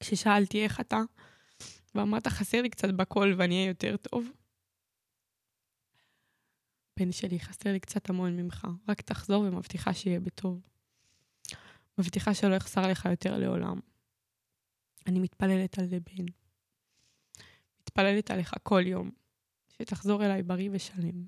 כששאלתי 0.00 0.64
איך 0.64 0.80
אתה, 0.80 1.00
ואמרת 1.94 2.26
חסר 2.26 2.62
לי 2.62 2.70
קצת 2.70 2.88
בקול 2.96 3.34
ואני 3.38 3.54
אהיה 3.54 3.68
יותר 3.68 3.96
טוב. 3.96 4.37
בן 6.98 7.12
שלי, 7.12 7.40
חסר 7.40 7.72
לי 7.72 7.80
קצת 7.80 8.10
המון 8.10 8.36
ממך. 8.36 8.66
רק 8.88 9.00
תחזור 9.00 9.42
ומבטיחה 9.42 9.94
שיהיה 9.94 10.20
בטוב. 10.20 10.60
מבטיחה 11.98 12.34
שלא 12.34 12.54
יחסר 12.54 12.86
לך 12.86 13.08
יותר 13.10 13.38
לעולם. 13.38 13.80
אני 15.06 15.20
מתפללת 15.20 15.78
על 15.78 15.86
זה, 15.86 15.98
בן. 16.00 16.24
מתפללת 17.80 18.30
עליך 18.30 18.54
כל 18.62 18.82
יום. 18.86 19.10
שתחזור 19.68 20.24
אליי 20.24 20.42
בריא 20.42 20.70
ושלם. 20.72 21.26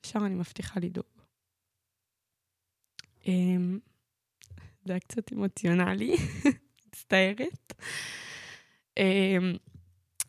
עכשיו 0.00 0.26
אני 0.26 0.34
מבטיחה 0.34 0.80
לדאוג. 0.80 1.06
אמ, 3.26 3.78
זה 4.84 4.92
היה 4.92 5.00
קצת 5.00 5.32
אמוציונלי, 5.32 6.16
מצטערת. 6.86 7.72
אמ, 8.96 9.56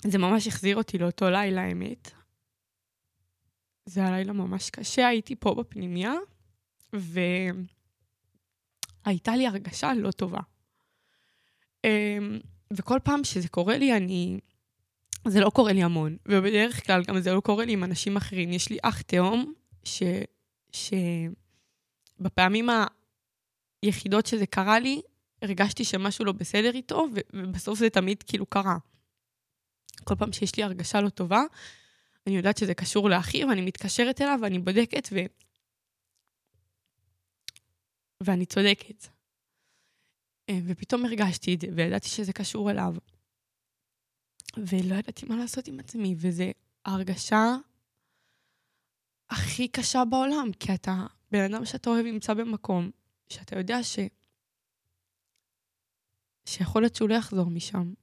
זה 0.04 0.18
ממש 0.18 0.48
החזיר 0.48 0.76
אותי 0.76 0.98
לאותו 0.98 1.30
לילה, 1.30 1.62
האמת. 1.62 2.12
זה 3.92 4.00
היה 4.00 4.12
לילה 4.12 4.34
ממש 4.34 4.70
קשה, 4.70 5.08
הייתי 5.08 5.36
פה 5.36 5.56
בפנימייה, 5.56 6.14
והייתה 6.94 7.66
לי 9.36 9.48
הרגשה 9.48 9.94
לא 9.94 10.12
טובה. 10.12 10.40
אמ, 11.84 12.40
וכל 12.74 13.00
פעם 13.04 13.24
שזה 13.24 13.50
קורה 13.50 13.78
לי, 13.78 13.98
אני... 13.98 14.40
זה 15.28 15.40
לא 15.40 15.50
קורה 15.50 15.74
לי 15.74 15.84
המון, 15.84 16.18
ובדרך 16.26 16.86
כלל 16.86 17.04
גם 17.04 17.20
זה 17.20 17.34
לא 17.34 17.40
קורה 17.40 17.66
לי 17.66 17.74
עם 17.74 17.84
אנשים 17.84 18.18
אחרים. 18.18 18.54
יש 18.54 18.70
לי 18.70 18.78
אח 18.82 19.02
תאום, 19.02 19.54
ש... 19.84 20.04
ש... 20.72 20.94
בפעמים 22.20 22.70
היחידות 23.82 24.26
שזה 24.26 24.46
קרה 24.46 24.80
לי, 24.80 25.02
הרגשתי 25.42 25.84
שמשהו 25.84 26.26
לא 26.26 26.32
בסדר 26.32 26.72
איתו, 26.74 27.08
ובסוף 27.34 27.80
זה 27.80 27.90
תמיד 27.90 28.24
כאילו 28.24 28.46
קרה. 28.46 28.78
כל 30.04 30.16
פעם 30.16 30.32
שיש 30.32 30.56
לי 30.56 30.64
הרגשה 30.64 31.02
לא 31.02 31.10
טובה, 31.10 31.44
אני 32.28 32.38
יודעת 32.38 32.58
שזה 32.58 32.74
קשור 32.74 33.10
לאחי, 33.10 33.46
ואני 33.46 33.62
מתקשרת 33.62 34.22
אליו 34.22 34.40
ואני 34.42 34.60
בודקת, 34.60 35.10
ו... 35.12 35.16
ואני 38.24 38.46
צודקת. 38.46 39.08
אה, 40.50 40.60
ופתאום 40.68 41.06
הרגשתי 41.06 41.56
את 41.56 41.62
זה, 41.62 41.68
וידעתי 41.76 42.08
שזה 42.10 42.34
קשור 42.34 42.72
אליו. 42.72 42.96
ולא 44.58 44.96
ידעתי 44.96 45.26
מה 45.26 45.38
לעשות 45.38 45.68
עם 45.68 45.80
עצמי, 45.80 46.16
וזו 46.18 46.44
ההרגשה 46.86 47.56
הכי 49.30 49.68
קשה 49.68 50.06
בעולם, 50.10 50.48
כי 50.60 50.74
אתה, 50.74 51.06
בן 51.32 51.54
אדם 51.54 51.66
שאתה 51.66 51.90
אוהב 51.90 52.06
נמצא 52.06 52.34
במקום 52.34 52.92
שאתה 53.30 53.60
יודע 53.60 53.84
ש... 53.84 54.00
שיכול 56.46 56.82
להיות 56.82 56.96
שהוא 56.96 57.10
לא 57.10 57.16
יחזור 57.16 57.50
משם. 57.50 57.94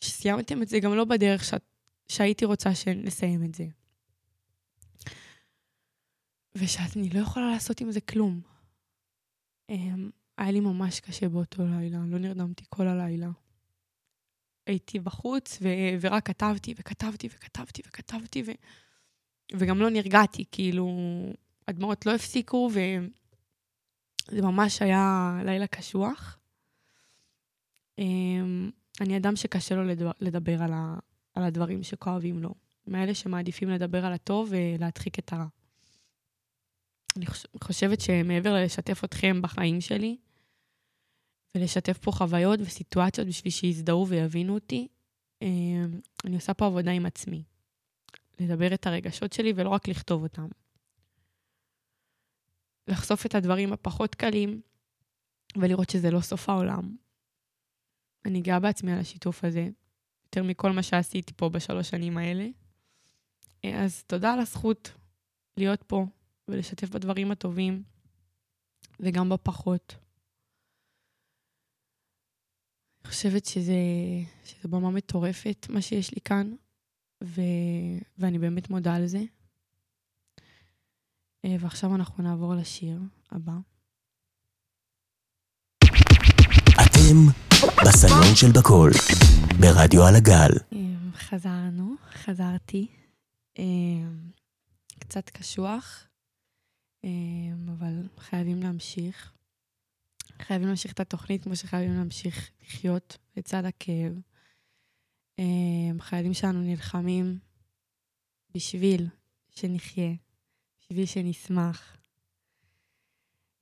שסיימתם 0.00 0.62
את 0.62 0.68
זה 0.68 0.78
גם 0.80 0.94
לא 0.94 1.04
בדרך 1.04 1.44
ש... 1.44 1.54
שהייתי 2.08 2.44
רוצה 2.44 2.74
שנסיים 2.74 3.44
את 3.44 3.54
זה. 3.54 3.66
ושאני 6.54 7.10
לא 7.10 7.18
יכולה 7.18 7.50
לעשות 7.50 7.80
עם 7.80 7.90
זה 7.90 8.00
כלום. 8.00 8.40
אמ, 9.70 10.10
היה 10.38 10.50
לי 10.50 10.60
ממש 10.60 11.00
קשה 11.00 11.28
באותו 11.28 11.62
לילה, 11.66 11.98
לא 12.06 12.18
נרדמתי 12.18 12.64
כל 12.68 12.88
הלילה. 12.88 13.28
הייתי 14.66 14.98
בחוץ 14.98 15.58
ו- 15.62 16.00
ורק 16.00 16.26
כתבתי 16.26 16.74
וכתבתי 16.78 17.28
וכתבתי 17.32 17.82
וכתבתי, 17.86 18.42
ו- 18.46 18.52
וגם 19.58 19.78
לא 19.78 19.90
נרגעתי, 19.90 20.44
כאילו, 20.52 20.88
הדמעות 21.68 22.06
לא 22.06 22.14
הפסיקו, 22.14 22.70
וזה 22.72 24.42
ממש 24.42 24.82
היה 24.82 25.38
לילה 25.44 25.66
קשוח. 25.66 26.38
אמ, 27.98 28.70
אני 29.00 29.16
אדם 29.16 29.36
שקשה 29.36 29.74
לו 29.74 29.82
לדבר 30.20 30.62
על, 30.62 30.72
על 31.36 31.44
הדברים 31.44 31.82
שכואבים 31.82 32.38
לו. 32.38 32.54
מאלה 32.86 33.14
שמעדיפים 33.14 33.70
לדבר 33.70 34.04
על 34.04 34.12
הטוב 34.12 34.48
ולהדחיק 34.50 35.18
את 35.18 35.32
הרע. 35.32 35.46
אני 37.16 37.26
חושבת 37.64 38.00
שמעבר 38.00 38.54
ללשתף 38.54 39.04
אתכם 39.04 39.42
בחיים 39.42 39.80
שלי, 39.80 40.16
ולשתף 41.54 41.98
פה 41.98 42.12
חוויות 42.12 42.60
וסיטואציות 42.62 43.28
בשביל 43.28 43.52
שיזדהו 43.52 44.08
ויבינו 44.08 44.54
אותי, 44.54 44.88
אמ, 45.42 46.00
אני 46.24 46.34
עושה 46.34 46.54
פה 46.54 46.66
עבודה 46.66 46.90
עם 46.90 47.06
עצמי. 47.06 47.42
לדבר 48.40 48.74
את 48.74 48.86
הרגשות 48.86 49.32
שלי 49.32 49.52
ולא 49.56 49.68
רק 49.68 49.88
לכתוב 49.88 50.22
אותם. 50.22 50.48
לחשוף 52.88 53.26
את 53.26 53.34
הדברים 53.34 53.72
הפחות 53.72 54.14
קלים 54.14 54.60
ולראות 55.56 55.90
שזה 55.90 56.10
לא 56.10 56.20
סוף 56.20 56.48
העולם. 56.48 56.96
אני 58.24 58.40
גאה 58.40 58.60
בעצמי 58.60 58.92
על 58.92 58.98
השיתוף 58.98 59.44
הזה, 59.44 59.68
יותר 60.36 60.48
מכל 60.48 60.72
מה 60.72 60.82
שעשיתי 60.82 61.32
פה 61.36 61.48
בשלוש 61.48 61.90
שנים 61.90 62.18
האלה. 62.18 62.46
אז 63.64 64.02
תודה 64.02 64.32
על 64.32 64.40
הזכות 64.40 64.92
להיות 65.56 65.82
פה 65.82 66.06
ולשתף 66.48 66.88
בדברים 66.88 67.30
הטובים 67.30 67.82
וגם 69.00 69.28
בפחות. 69.28 69.96
אני 73.04 73.10
חושבת 73.10 73.44
שזה, 73.44 73.74
שזה 74.44 74.68
במה 74.68 74.90
מטורפת, 74.90 75.66
מה 75.70 75.82
שיש 75.82 76.14
לי 76.14 76.20
כאן, 76.20 76.54
ו, 77.24 77.40
ואני 78.18 78.38
באמת 78.38 78.70
מודה 78.70 78.94
על 78.94 79.06
זה. 79.06 79.22
אה, 81.44 81.56
ועכשיו 81.60 81.94
אנחנו 81.94 82.24
נעבור 82.24 82.54
לשיר 82.54 83.00
הבא. 83.30 83.56
אתם 86.74 87.45
בסלון 87.88 88.36
של 88.36 88.52
בקול, 88.58 88.90
ברדיו 89.60 90.06
על 90.06 90.14
הגל. 90.16 90.50
אה, 90.72 90.78
חזרנו, 91.14 91.94
חזרתי. 92.12 92.86
אה, 93.58 93.64
קצת 94.98 95.30
קשוח, 95.30 96.06
אבל 97.78 98.08
חייבים 98.18 98.62
להמשיך. 98.62 99.32
חייבים 100.42 100.66
להמשיך 100.68 100.92
את 100.92 101.00
התוכנית 101.00 101.42
כמו 101.42 101.56
שחייבים 101.56 101.96
להמשיך 101.96 102.50
לחיות 102.62 103.18
לצד 103.36 103.64
הכאב. 103.64 104.12
אמ, 105.38 105.96
חיילים 106.00 106.34
שלנו 106.34 106.60
נלחמים 106.60 107.38
בשביל 108.54 109.06
שנחיה, 109.50 110.12
בשביל 110.80 111.06
שנשמח, 111.06 111.96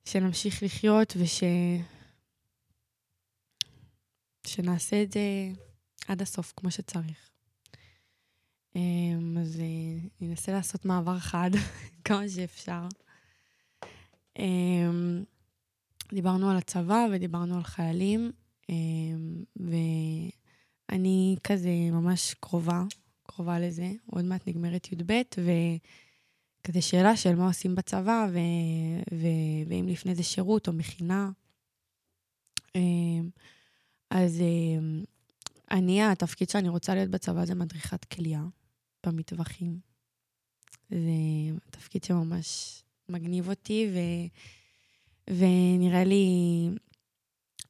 שנמשיך 0.05 0.63
לחיות 0.63 1.13
וש... 1.19 1.43
שנעשה 4.47 5.03
את 5.03 5.11
זה 5.11 5.21
עד 6.07 6.21
הסוף 6.21 6.53
כמו 6.57 6.71
שצריך. 6.71 7.29
אמ, 8.75 9.37
אז 9.41 9.59
אה, 9.59 10.07
ננסה 10.21 10.51
לעשות 10.51 10.85
מעבר 10.85 11.19
חד 11.19 11.49
כמה 12.05 12.29
שאפשר. 12.29 12.87
אמ, 14.39 15.23
דיברנו 16.13 16.49
על 16.49 16.57
הצבא 16.57 17.07
ודיברנו 17.11 17.55
על 17.55 17.63
חיילים, 17.63 18.31
אמ, 18.69 19.43
ואני 20.89 21.35
כזה 21.43 21.69
ממש 21.91 22.35
קרובה, 22.39 22.83
קרובה 23.23 23.59
לזה. 23.59 23.91
עוד 24.05 24.25
מעט 24.25 24.47
נגמרת 24.47 24.91
י"ב, 24.91 25.21
וכזה 25.31 26.81
שאלה 26.81 27.17
של 27.17 27.35
מה 27.35 27.47
עושים 27.47 27.75
בצבא, 27.75 28.27
ו... 28.33 28.39
ו... 29.13 29.27
ואם 29.67 29.85
לפני 29.87 30.15
זה 30.15 30.23
שירות 30.23 30.67
או 30.67 30.73
מכינה. 30.73 31.29
אז 34.09 34.43
אני, 35.71 36.03
התפקיד 36.03 36.49
שאני 36.49 36.69
רוצה 36.69 36.95
להיות 36.95 37.09
בצבא 37.09 37.45
זה 37.45 37.55
מדריכת 37.55 38.05
כליאה. 38.05 38.43
במטווחים. 39.05 39.79
זה 40.89 40.97
תפקיד 41.71 42.03
שממש 42.03 42.81
מגניב 43.09 43.49
אותי, 43.49 43.89
ו... 43.93 43.99
ונראה 45.37 46.03
לי 46.03 46.25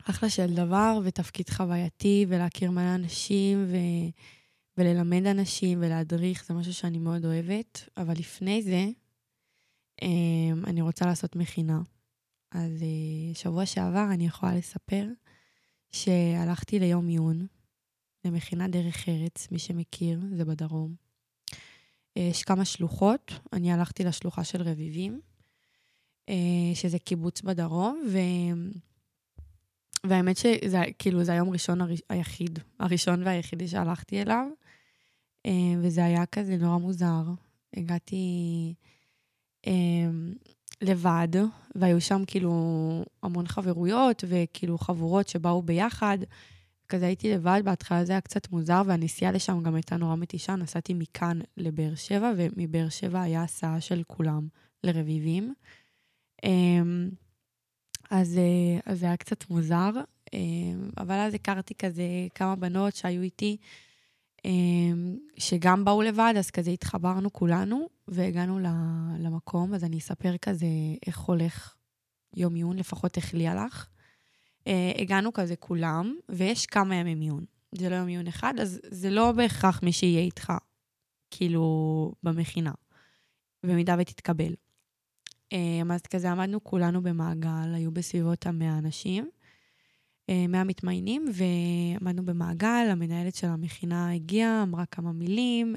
אחלה 0.09 0.29
של 0.29 0.55
דבר, 0.55 0.99
ותפקיד 1.03 1.49
חווייתי, 1.49 2.25
ולהכיר 2.29 2.71
מלא 2.71 2.95
אנשים, 2.95 3.65
ו... 3.67 3.75
וללמד 4.77 5.25
אנשים, 5.25 5.79
ולהדריך, 5.81 6.45
זה 6.45 6.53
משהו 6.53 6.73
שאני 6.73 6.97
מאוד 6.97 7.25
אוהבת. 7.25 7.89
אבל 7.97 8.13
לפני 8.13 8.61
זה, 8.61 8.85
אמ, 10.01 10.65
אני 10.67 10.81
רוצה 10.81 11.05
לעשות 11.05 11.35
מכינה. 11.35 11.81
אז 12.51 12.83
אה, 12.83 13.35
שבוע 13.35 13.65
שעבר 13.65 14.07
אני 14.13 14.25
יכולה 14.25 14.55
לספר 14.55 15.07
שהלכתי 15.91 16.79
ליום 16.79 17.07
עיון, 17.07 17.47
למכינת 18.25 18.71
דרך 18.71 19.09
ארץ, 19.09 19.51
מי 19.51 19.59
שמכיר, 19.59 20.19
זה 20.35 20.45
בדרום. 20.45 20.95
יש 22.15 22.43
כמה 22.43 22.65
שלוחות, 22.65 23.31
אני 23.53 23.71
הלכתי 23.71 24.03
לשלוחה 24.03 24.43
של 24.43 24.61
רביבים, 24.61 25.21
אה, 26.29 26.35
שזה 26.73 26.99
קיבוץ 26.99 27.41
בדרום, 27.41 28.03
ו... 28.11 28.19
והאמת 30.07 30.37
שזה 30.37 30.81
כאילו, 30.99 31.23
זה 31.23 31.31
היום 31.31 31.49
ראשון 31.49 31.81
הר... 31.81 31.89
היחיד, 32.09 32.59
הראשון 32.79 33.23
והיחידי 33.23 33.67
שהלכתי 33.67 34.21
אליו, 34.21 34.47
אה, 35.45 35.51
וזה 35.81 36.05
היה 36.05 36.25
כזה 36.25 36.57
נורא 36.57 36.77
מוזר. 36.77 37.23
הגעתי 37.77 38.73
אה, 39.67 40.09
לבד, 40.81 41.27
והיו 41.75 42.01
שם 42.01 42.23
כאילו 42.27 42.53
המון 43.23 43.47
חברויות 43.47 44.23
וכאילו 44.27 44.77
חבורות 44.77 45.27
שבאו 45.27 45.61
ביחד. 45.61 46.17
כזה 46.89 47.05
הייתי 47.05 47.33
לבד, 47.33 47.61
בהתחלה 47.65 48.05
זה 48.05 48.11
היה 48.11 48.21
קצת 48.21 48.51
מוזר, 48.51 48.81
והנסיעה 48.85 49.31
לשם 49.31 49.63
גם 49.63 49.75
הייתה 49.75 49.97
נורא 49.97 50.15
מתישה. 50.15 50.55
נסעתי 50.55 50.93
מכאן 50.93 51.39
לבאר 51.57 51.95
שבע, 51.95 52.31
ומבאר 52.37 52.89
שבע 52.89 53.21
היה 53.21 53.43
הסעה 53.43 53.81
של 53.81 54.01
כולם 54.07 54.47
לרביבים. 54.83 55.53
אמ, 56.43 57.09
אז, 58.09 58.37
אה, 58.37 58.79
אז 58.85 58.99
זה 58.99 59.05
היה 59.05 59.17
קצת 59.17 59.49
מוזר, 59.49 59.89
אמ, 60.33 60.89
אבל 60.97 61.15
אז 61.15 61.33
הכרתי 61.33 61.73
כזה 61.75 62.03
כמה 62.35 62.55
בנות 62.55 62.95
שהיו 62.95 63.21
איתי, 63.21 63.57
אמ, 64.45 65.17
שגם 65.37 65.85
באו 65.85 66.01
לבד, 66.01 66.33
אז 66.37 66.51
כזה 66.51 66.71
התחברנו 66.71 67.33
כולנו, 67.33 67.87
והגענו 68.07 68.59
למקום, 69.19 69.73
אז 69.73 69.83
אני 69.83 69.97
אספר 69.97 70.37
כזה 70.37 70.67
איך 71.07 71.19
הולך 71.19 71.75
יום 72.35 72.55
עיון, 72.55 72.77
לפחות 72.77 73.17
איך 73.17 73.33
לי 73.33 73.47
הלך. 73.47 73.87
אה, 74.67 74.91
הגענו 74.97 75.33
כזה 75.33 75.55
כולם, 75.55 76.15
ויש 76.29 76.65
כמה 76.65 76.95
ימי 76.95 77.15
מיון. 77.15 77.45
זה 77.75 77.89
לא 77.89 77.95
יום 77.95 78.05
מיון 78.05 78.27
אחד, 78.27 78.53
אז 78.61 78.79
זה 78.91 79.09
לא 79.09 79.31
בהכרח 79.31 79.83
מי 79.83 79.91
שיהיה 79.91 80.21
איתך, 80.21 80.53
כאילו, 81.31 82.11
במכינה, 82.23 82.71
במידה 83.63 83.95
ותתקבל. 83.99 84.53
אה, 85.53 85.81
אז 85.95 86.01
כזה 86.01 86.31
עמדנו 86.31 86.63
כולנו 86.63 87.03
במעגל, 87.03 87.73
היו 87.73 87.91
בסביבות 87.91 88.45
המאה 88.45 88.77
אנשים, 88.77 89.29
אה, 90.29 90.47
מאה 90.47 90.63
מתמיינים, 90.63 91.25
ועמדנו 91.33 92.25
במעגל, 92.25 92.87
המנהלת 92.91 93.35
של 93.35 93.47
המכינה 93.47 94.13
הגיעה, 94.13 94.63
אמרה 94.63 94.85
כמה 94.85 95.11
מילים. 95.11 95.75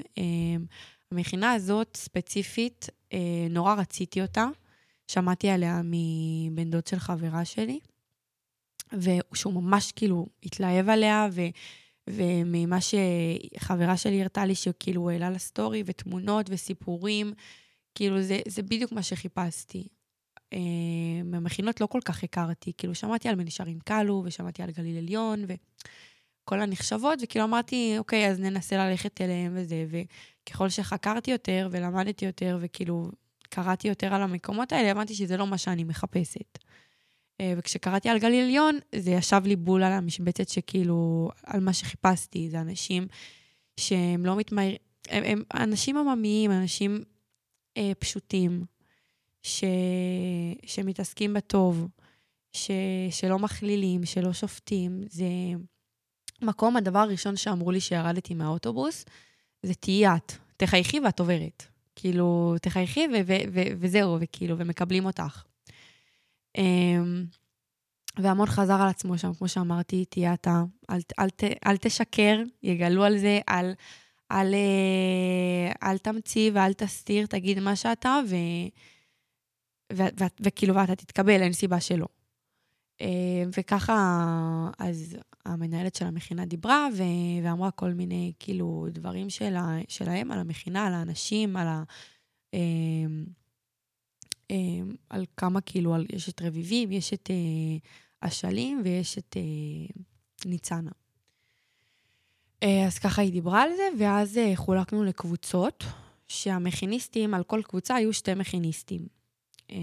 המכינה 1.11 1.51
הזאת, 1.53 1.97
ספציפית, 1.97 2.87
נורא 3.49 3.75
רציתי 3.75 4.21
אותה. 4.21 4.45
שמעתי 5.09 5.49
עליה 5.49 5.81
מבן 5.83 6.69
דוד 6.69 6.87
של 6.87 6.99
חברה 6.99 7.45
שלי. 7.45 7.79
ושהוא 8.93 9.53
ממש 9.53 9.91
כאילו 9.91 10.27
התלהב 10.43 10.89
עליה, 10.89 11.27
ו, 11.31 11.41
וממה 12.09 12.77
שחברה 12.81 13.97
שלי 13.97 14.21
הראתה 14.21 14.45
לי, 14.45 14.55
שכאילו 14.55 15.01
הוא 15.01 15.11
העלה 15.11 15.29
לסטורי, 15.29 15.83
ותמונות 15.85 16.45
וסיפורים, 16.49 17.33
כאילו 17.95 18.21
זה, 18.21 18.39
זה 18.47 18.61
בדיוק 18.61 18.91
מה 18.91 19.03
שחיפשתי. 19.03 19.87
אה, 20.53 20.59
לא 21.79 21.85
כל 21.85 22.01
כך 22.05 22.23
הכרתי, 22.23 22.71
כאילו 22.77 22.95
שמעתי 22.95 23.29
על 23.29 23.35
מנשרים 23.35 23.79
קלו, 23.79 24.21
ושמעתי 24.25 24.63
על 24.63 24.71
גליל 24.71 24.97
עליון, 24.97 25.45
וכל 26.49 26.61
הנחשבות, 26.61 27.19
וכאילו 27.23 27.45
אמרתי, 27.45 27.95
אוקיי, 27.97 28.29
אז 28.29 28.39
ננסה 28.39 28.77
ללכת 28.77 29.21
אליהם 29.21 29.53
וזה, 29.55 29.85
וככל 29.89 30.69
שחקרתי 30.69 31.31
יותר 31.31 31.67
ולמדתי 31.71 32.25
יותר, 32.25 32.57
וכאילו 32.61 33.11
קראתי 33.49 33.87
יותר 33.87 34.13
על 34.13 34.21
המקומות 34.21 34.71
האלה, 34.71 34.91
הבנתי 34.91 35.13
שזה 35.13 35.37
לא 35.37 35.47
מה 35.47 35.57
שאני 35.57 35.83
מחפשת. 35.83 36.59
אה, 37.41 37.53
וכשקראתי 37.57 38.09
על 38.09 38.19
גליל 38.19 38.43
עליון, 38.43 38.79
זה 38.95 39.11
ישב 39.11 39.41
לי 39.45 39.55
בול 39.55 39.83
על 39.83 39.91
המשבצת 39.91 40.49
שכאילו, 40.49 41.29
על 41.43 41.59
מה 41.59 41.73
שחיפשתי. 41.73 42.49
זה 42.49 42.61
אנשים 42.61 43.07
שהם 43.79 44.25
לא 44.25 44.35
מתמהרים, 44.35 44.77
הם, 45.09 45.23
הם 45.23 45.43
אנשים 45.53 45.97
עממיים, 45.97 46.51
אנשים 46.51 47.03
אה, 47.77 47.91
פשוטים, 47.99 48.65
ש, 49.43 49.63
שמתעסקים 50.65 51.33
בטוב, 51.33 51.87
ש, 52.51 52.71
שלא 53.11 53.39
מכלילים, 53.39 54.05
שלא 54.05 54.33
שופטים. 54.33 55.01
זה 55.09 55.25
מקום, 56.41 56.77
הדבר 56.77 56.99
הראשון 56.99 57.35
שאמרו 57.35 57.71
לי 57.71 57.79
שירדתי 57.81 58.33
מהאוטובוס, 58.33 59.05
זה 59.63 59.73
תהיי 59.73 60.07
את, 60.07 60.33
תחייכי 60.57 60.99
ואת 60.99 61.19
עוברת. 61.19 61.63
כאילו, 61.95 62.55
תחייכי 62.61 63.07
ו- 63.07 63.21
ו- 63.27 63.49
ו- 63.53 63.71
וזהו, 63.79 64.17
וכאילו, 64.21 64.57
ומקבלים 64.57 65.05
אותך. 65.05 65.43
אמ, 66.57 67.25
והמון 68.17 68.47
חזר 68.47 68.81
על 68.81 68.87
עצמו 68.87 69.17
שם, 69.17 69.33
כמו 69.33 69.47
שאמרתי, 69.47 70.05
תהיה 70.05 70.33
אתה, 70.33 70.63
אל, 70.89 70.99
אל, 71.19 71.27
אל, 71.43 71.49
אל 71.67 71.77
תשקר, 71.77 72.41
יגלו 72.63 73.03
על 73.03 73.17
זה, 73.17 73.39
אל, 73.49 73.73
אל, 74.31 74.53
אה, 74.53 75.89
אל 75.89 75.97
תמציא 75.97 76.51
ואל 76.53 76.73
תסתיר, 76.73 77.25
תגיד 77.25 77.59
מה 77.59 77.75
שאתה, 77.75 78.19
ו, 78.27 78.35
ו, 79.93 80.03
ו, 80.19 80.23
וכאילו, 80.39 80.75
ואתה 80.75 80.95
תתקבל, 80.95 81.41
אין 81.41 81.53
סיבה 81.53 81.79
שלא. 81.79 82.07
אמ, 83.01 83.49
וככה, 83.57 84.71
אז 84.79 85.17
המנהלת 85.45 85.95
של 85.95 86.05
המכינה 86.05 86.45
דיברה 86.45 86.87
ו, 86.97 87.03
ואמרה 87.43 87.71
כל 87.71 87.93
מיני, 87.93 88.33
כאילו, 88.39 88.87
דברים 88.91 89.29
שלה, 89.29 89.77
שלהם 89.87 90.31
על 90.31 90.39
המכינה, 90.39 90.87
על 90.87 90.93
האנשים, 90.93 91.57
על 91.57 91.67
ה... 91.67 91.83
אמ, 92.53 93.25
אה, 94.51 94.55
על 95.09 95.25
כמה, 95.37 95.61
כאילו, 95.61 95.93
על, 95.93 96.05
יש 96.13 96.29
את 96.29 96.41
רביבים, 96.41 96.91
יש 96.91 97.13
את 97.13 97.29
אה, 97.31 97.77
אשלים 98.27 98.81
ויש 98.83 99.17
את 99.17 99.37
אה, 99.37 100.01
ניצנה. 100.45 100.91
אה, 102.63 102.85
אז 102.87 102.99
ככה 102.99 103.21
היא 103.21 103.31
דיברה 103.31 103.61
על 103.61 103.69
זה, 103.75 103.89
ואז 103.99 104.37
אה, 104.37 104.51
חולקנו 104.55 105.03
לקבוצות, 105.03 105.83
שהמכיניסטים, 106.27 107.33
על 107.33 107.43
כל 107.43 107.61
קבוצה 107.63 107.95
היו 107.95 108.13
שתי 108.13 108.33
מכיניסטים. 108.33 109.18
אה, 109.71 109.77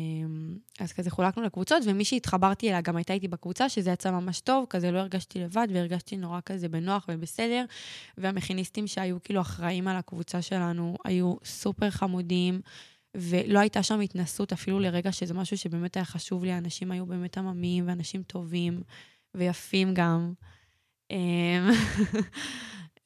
אז 0.81 0.93
כזה 0.93 1.11
חולקנו 1.11 1.43
לקבוצות, 1.43 1.83
ומי 1.87 2.05
שהתחברתי 2.05 2.69
אליה 2.69 2.81
גם 2.81 2.97
הייתה 2.97 3.13
איתי 3.13 3.29
בקבוצה, 3.29 3.69
שזה 3.69 3.91
יצא 3.91 4.11
ממש 4.11 4.41
טוב, 4.41 4.67
כזה 4.71 4.91
לא 4.91 4.99
הרגשתי 4.99 5.39
לבד, 5.39 5.69
והרגשתי 5.73 6.17
נורא 6.17 6.41
כזה 6.47 6.69
בנוח 6.69 7.07
ובסדר. 7.09 7.65
והמכיניסטים 8.19 8.87
שהיו 8.87 9.23
כאילו 9.23 9.41
אחראים 9.41 9.89
על 9.89 9.97
הקבוצה 9.97 10.43
שלנו 10.43 10.97
היו 11.05 11.35
סופר 11.45 11.91
חמודים. 11.91 12.61
ולא 13.17 13.59
הייתה 13.59 13.83
שם 13.83 14.01
התנסות 14.01 14.53
אפילו 14.53 14.81
לרגע 14.81 15.13
שזה 15.13 15.35
משהו 15.35 15.59
שבאמת 15.59 15.97
היה 15.97 16.05
חשוב 16.05 16.45
לי, 16.45 16.53
האנשים 16.53 16.91
היו 16.91 17.07
באמת 17.07 17.39
עממיים 17.39 17.89
ואנשים 17.89 18.23
טובים 18.23 18.83
ויפים 19.35 19.95
גם. 19.95 20.33
אמ, 21.11 21.71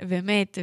באמת, 0.09 0.59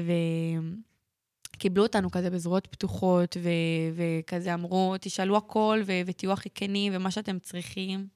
וקיבלו 1.57 1.83
אותנו 1.83 2.11
כזה 2.11 2.29
בזרועות 2.29 2.67
פתוחות, 2.67 3.37
ו... 3.41 3.49
וכזה 3.95 4.53
אמרו, 4.53 4.95
תשאלו 5.01 5.37
הכל 5.37 5.81
ו... 5.85 5.91
ותהיו 6.05 6.31
הכי 6.31 6.49
כנים 6.49 6.93
ומה 6.95 7.11
שאתם 7.11 7.39
צריכים. 7.39 8.07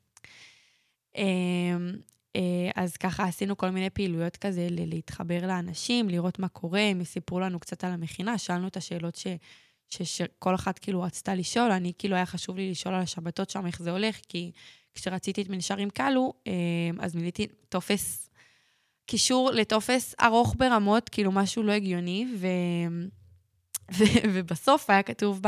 אמ, 1.18 1.24
אה, 2.36 2.72
אז 2.76 2.98
ככה 2.98 3.24
עשינו 3.24 3.58
כל 3.58 3.70
מיני 3.70 3.90
פעילויות 3.90 4.38
כזה 4.38 4.68
להתחבר 4.70 5.48
לאנשים, 5.48 6.10
לראות 6.10 6.40
מה 6.40 6.48
קורה, 6.48 6.82
הם 6.82 7.04
סיפרו 7.04 7.40
לנו 7.40 7.60
קצת 7.60 7.84
על 7.84 7.92
המכינה, 7.92 8.38
שאלנו 8.38 8.68
את 8.68 8.78
השאלות 8.78 9.16
ש, 9.16 9.28
ש, 9.90 10.02
שכל 10.02 10.56
אחת 10.56 10.80
כאילו 10.80 11.02
רצתה 11.02 11.36
לשאול, 11.36 11.72
אני 11.72 11.94
כאילו 11.98 12.16
היה 12.16 12.26
חשוב 12.26 12.58
לי 12.58 12.72
לשאול 12.72 12.96
על 12.96 13.02
השבתות 13.02 13.50
שם, 13.50 13.66
איך 13.66 13.82
זה 13.82 13.92
הולך, 13.92 14.20
כי 14.30 14.52
כשרציתי 14.96 15.42
את 15.42 15.50
מנשרים 15.50 15.90
קלו, 15.90 16.34
אה, 16.48 16.54
אז 17.00 17.16
מילאתי 17.16 17.48
טופס, 17.70 18.30
קישור 19.06 19.52
לטופס 19.52 20.16
ארוך 20.22 20.56
ברמות, 20.58 21.10
כאילו 21.10 21.32
משהו 21.32 21.64
לא 21.64 21.72
הגיוני, 21.72 22.28
ו, 22.38 22.48
ו, 23.98 24.04
ובסוף 24.34 24.90
היה 24.90 25.04
כתוב 25.04 25.40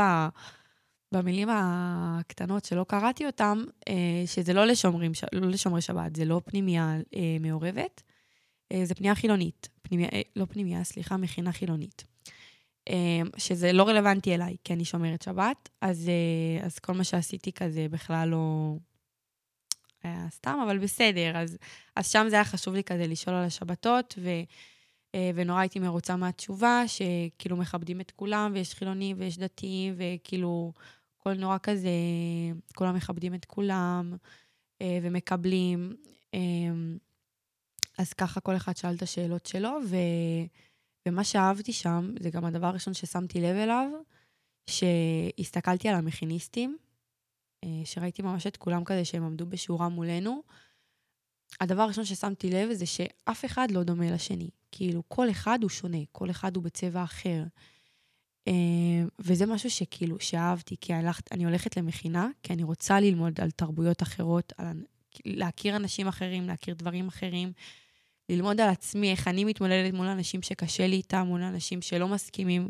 במילים 1.14 1.48
הקטנות 1.52 2.64
שלא 2.64 2.84
קראתי 2.88 3.26
אותן, 3.26 3.58
אה, 3.88 4.22
שזה 4.26 4.52
לא, 4.52 4.64
לשומרים, 4.64 5.12
לא 5.32 5.48
לשומרי 5.48 5.80
שבת, 5.80 6.16
זה 6.16 6.24
לא 6.24 6.40
פנימייה 6.44 6.96
אה, 7.16 7.36
מעורבת, 7.40 8.02
אה, 8.72 8.84
זה 8.84 8.94
פנייה 8.94 9.14
חילונית. 9.14 9.68
פנימיה, 9.82 10.08
לא 10.36 10.44
פנימייה, 10.44 10.84
סליחה, 10.84 11.16
מכינה 11.16 11.52
חילונית. 11.52 12.04
שזה 13.36 13.72
לא 13.72 13.88
רלוונטי 13.88 14.34
אליי, 14.34 14.56
כי 14.64 14.72
אני 14.72 14.84
שומרת 14.84 15.22
שבת, 15.22 15.68
אז, 15.80 16.10
אז 16.62 16.78
כל 16.78 16.92
מה 16.92 17.04
שעשיתי 17.04 17.52
כזה 17.52 17.86
בכלל 17.90 18.28
לא... 18.28 18.74
היה 20.02 20.26
סתם, 20.30 20.58
אבל 20.64 20.78
בסדר. 20.78 21.36
אז, 21.36 21.58
אז 21.96 22.10
שם 22.10 22.26
זה 22.28 22.36
היה 22.36 22.44
חשוב 22.44 22.74
לי 22.74 22.84
כזה 22.84 23.06
לשאול 23.06 23.36
על 23.36 23.44
השבתות, 23.44 24.14
ו, 24.18 24.30
ונורא 25.34 25.58
הייתי 25.58 25.78
מרוצה 25.78 26.16
מהתשובה, 26.16 26.82
שכאילו 26.86 27.56
מכבדים 27.56 28.00
את 28.00 28.10
כולם, 28.10 28.50
ויש 28.54 28.74
חילונים 28.74 29.16
ויש 29.18 29.38
דתיים, 29.38 29.94
וכאילו 29.96 30.72
הכל 31.20 31.34
נורא 31.34 31.56
כזה, 31.62 31.90
כולם 32.74 32.94
מכבדים 32.94 33.34
את 33.34 33.44
כולם 33.44 34.16
אה, 34.82 34.98
ומקבלים. 35.02 35.96
אה, 36.34 36.40
אז 37.98 38.12
ככה 38.12 38.40
כל 38.40 38.56
אחד 38.56 38.76
שאל 38.76 38.94
את 38.94 39.02
השאלות 39.02 39.46
שלו, 39.46 39.78
ו... 39.86 39.96
ומה 41.08 41.24
שאהבתי 41.24 41.72
שם, 41.72 42.14
זה 42.20 42.30
גם 42.30 42.44
הדבר 42.44 42.66
הראשון 42.66 42.94
ששמתי 42.94 43.40
לב 43.40 43.56
אליו, 43.56 43.90
שהסתכלתי 44.70 45.88
על 45.88 45.94
המכיניסטים, 45.94 46.76
אה, 47.64 47.82
שראיתי 47.84 48.22
ממש 48.22 48.46
את 48.46 48.56
כולם 48.56 48.84
כזה 48.84 49.04
שהם 49.04 49.24
עמדו 49.24 49.46
בשורה 49.46 49.88
מולנו. 49.88 50.42
הדבר 51.60 51.82
הראשון 51.82 52.04
ששמתי 52.04 52.50
לב 52.50 52.72
זה 52.72 52.86
שאף 52.86 53.44
אחד 53.44 53.70
לא 53.70 53.82
דומה 53.82 54.10
לשני. 54.10 54.50
כאילו, 54.76 55.02
כל 55.08 55.30
אחד 55.30 55.58
הוא 55.62 55.70
שונה, 55.70 55.98
כל 56.12 56.30
אחד 56.30 56.56
הוא 56.56 56.64
בצבע 56.64 57.04
אחר. 57.04 57.42
אה, 58.48 59.04
וזה 59.18 59.46
משהו 59.46 59.70
שכאילו, 59.70 60.20
שאהבתי, 60.20 60.76
כי 60.80 60.94
הלכת, 60.94 61.32
אני 61.32 61.44
הולכת 61.44 61.76
למכינה, 61.76 62.28
כי 62.42 62.52
אני 62.52 62.62
רוצה 62.62 63.00
ללמוד 63.00 63.40
על 63.40 63.50
תרבויות 63.50 64.02
אחרות, 64.02 64.52
על, 64.58 64.84
להכיר 65.24 65.76
אנשים 65.76 66.08
אחרים, 66.08 66.46
להכיר 66.46 66.74
דברים 66.74 67.08
אחרים, 67.08 67.52
ללמוד 68.28 68.60
על 68.60 68.68
עצמי, 68.68 69.10
איך 69.10 69.28
אני 69.28 69.44
מתמודדת 69.44 69.94
מול 69.94 70.06
אנשים 70.06 70.42
שקשה 70.42 70.86
לי 70.86 70.96
איתם, 70.96 71.24
מול 71.26 71.42
אנשים 71.42 71.82
שלא 71.82 72.08
מסכימים 72.08 72.68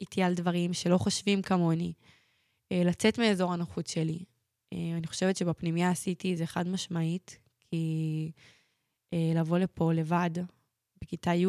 איתי 0.00 0.22
על 0.22 0.34
דברים, 0.34 0.72
שלא 0.72 0.98
חושבים 0.98 1.42
כמוני. 1.42 1.92
אה, 2.72 2.82
לצאת 2.84 3.18
מאזור 3.18 3.52
הנוחות 3.52 3.86
שלי. 3.86 4.24
אה, 4.72 4.96
אני 4.98 5.06
חושבת 5.06 5.36
שבפנימיה 5.36 5.90
עשיתי 5.90 6.32
את 6.32 6.38
זה 6.38 6.46
חד 6.46 6.68
משמעית, 6.68 7.38
כי 7.60 8.32
לבוא 9.34 9.58
לפה 9.58 9.92
לבד, 9.92 10.30
בכיתה 11.02 11.34
י', 11.34 11.46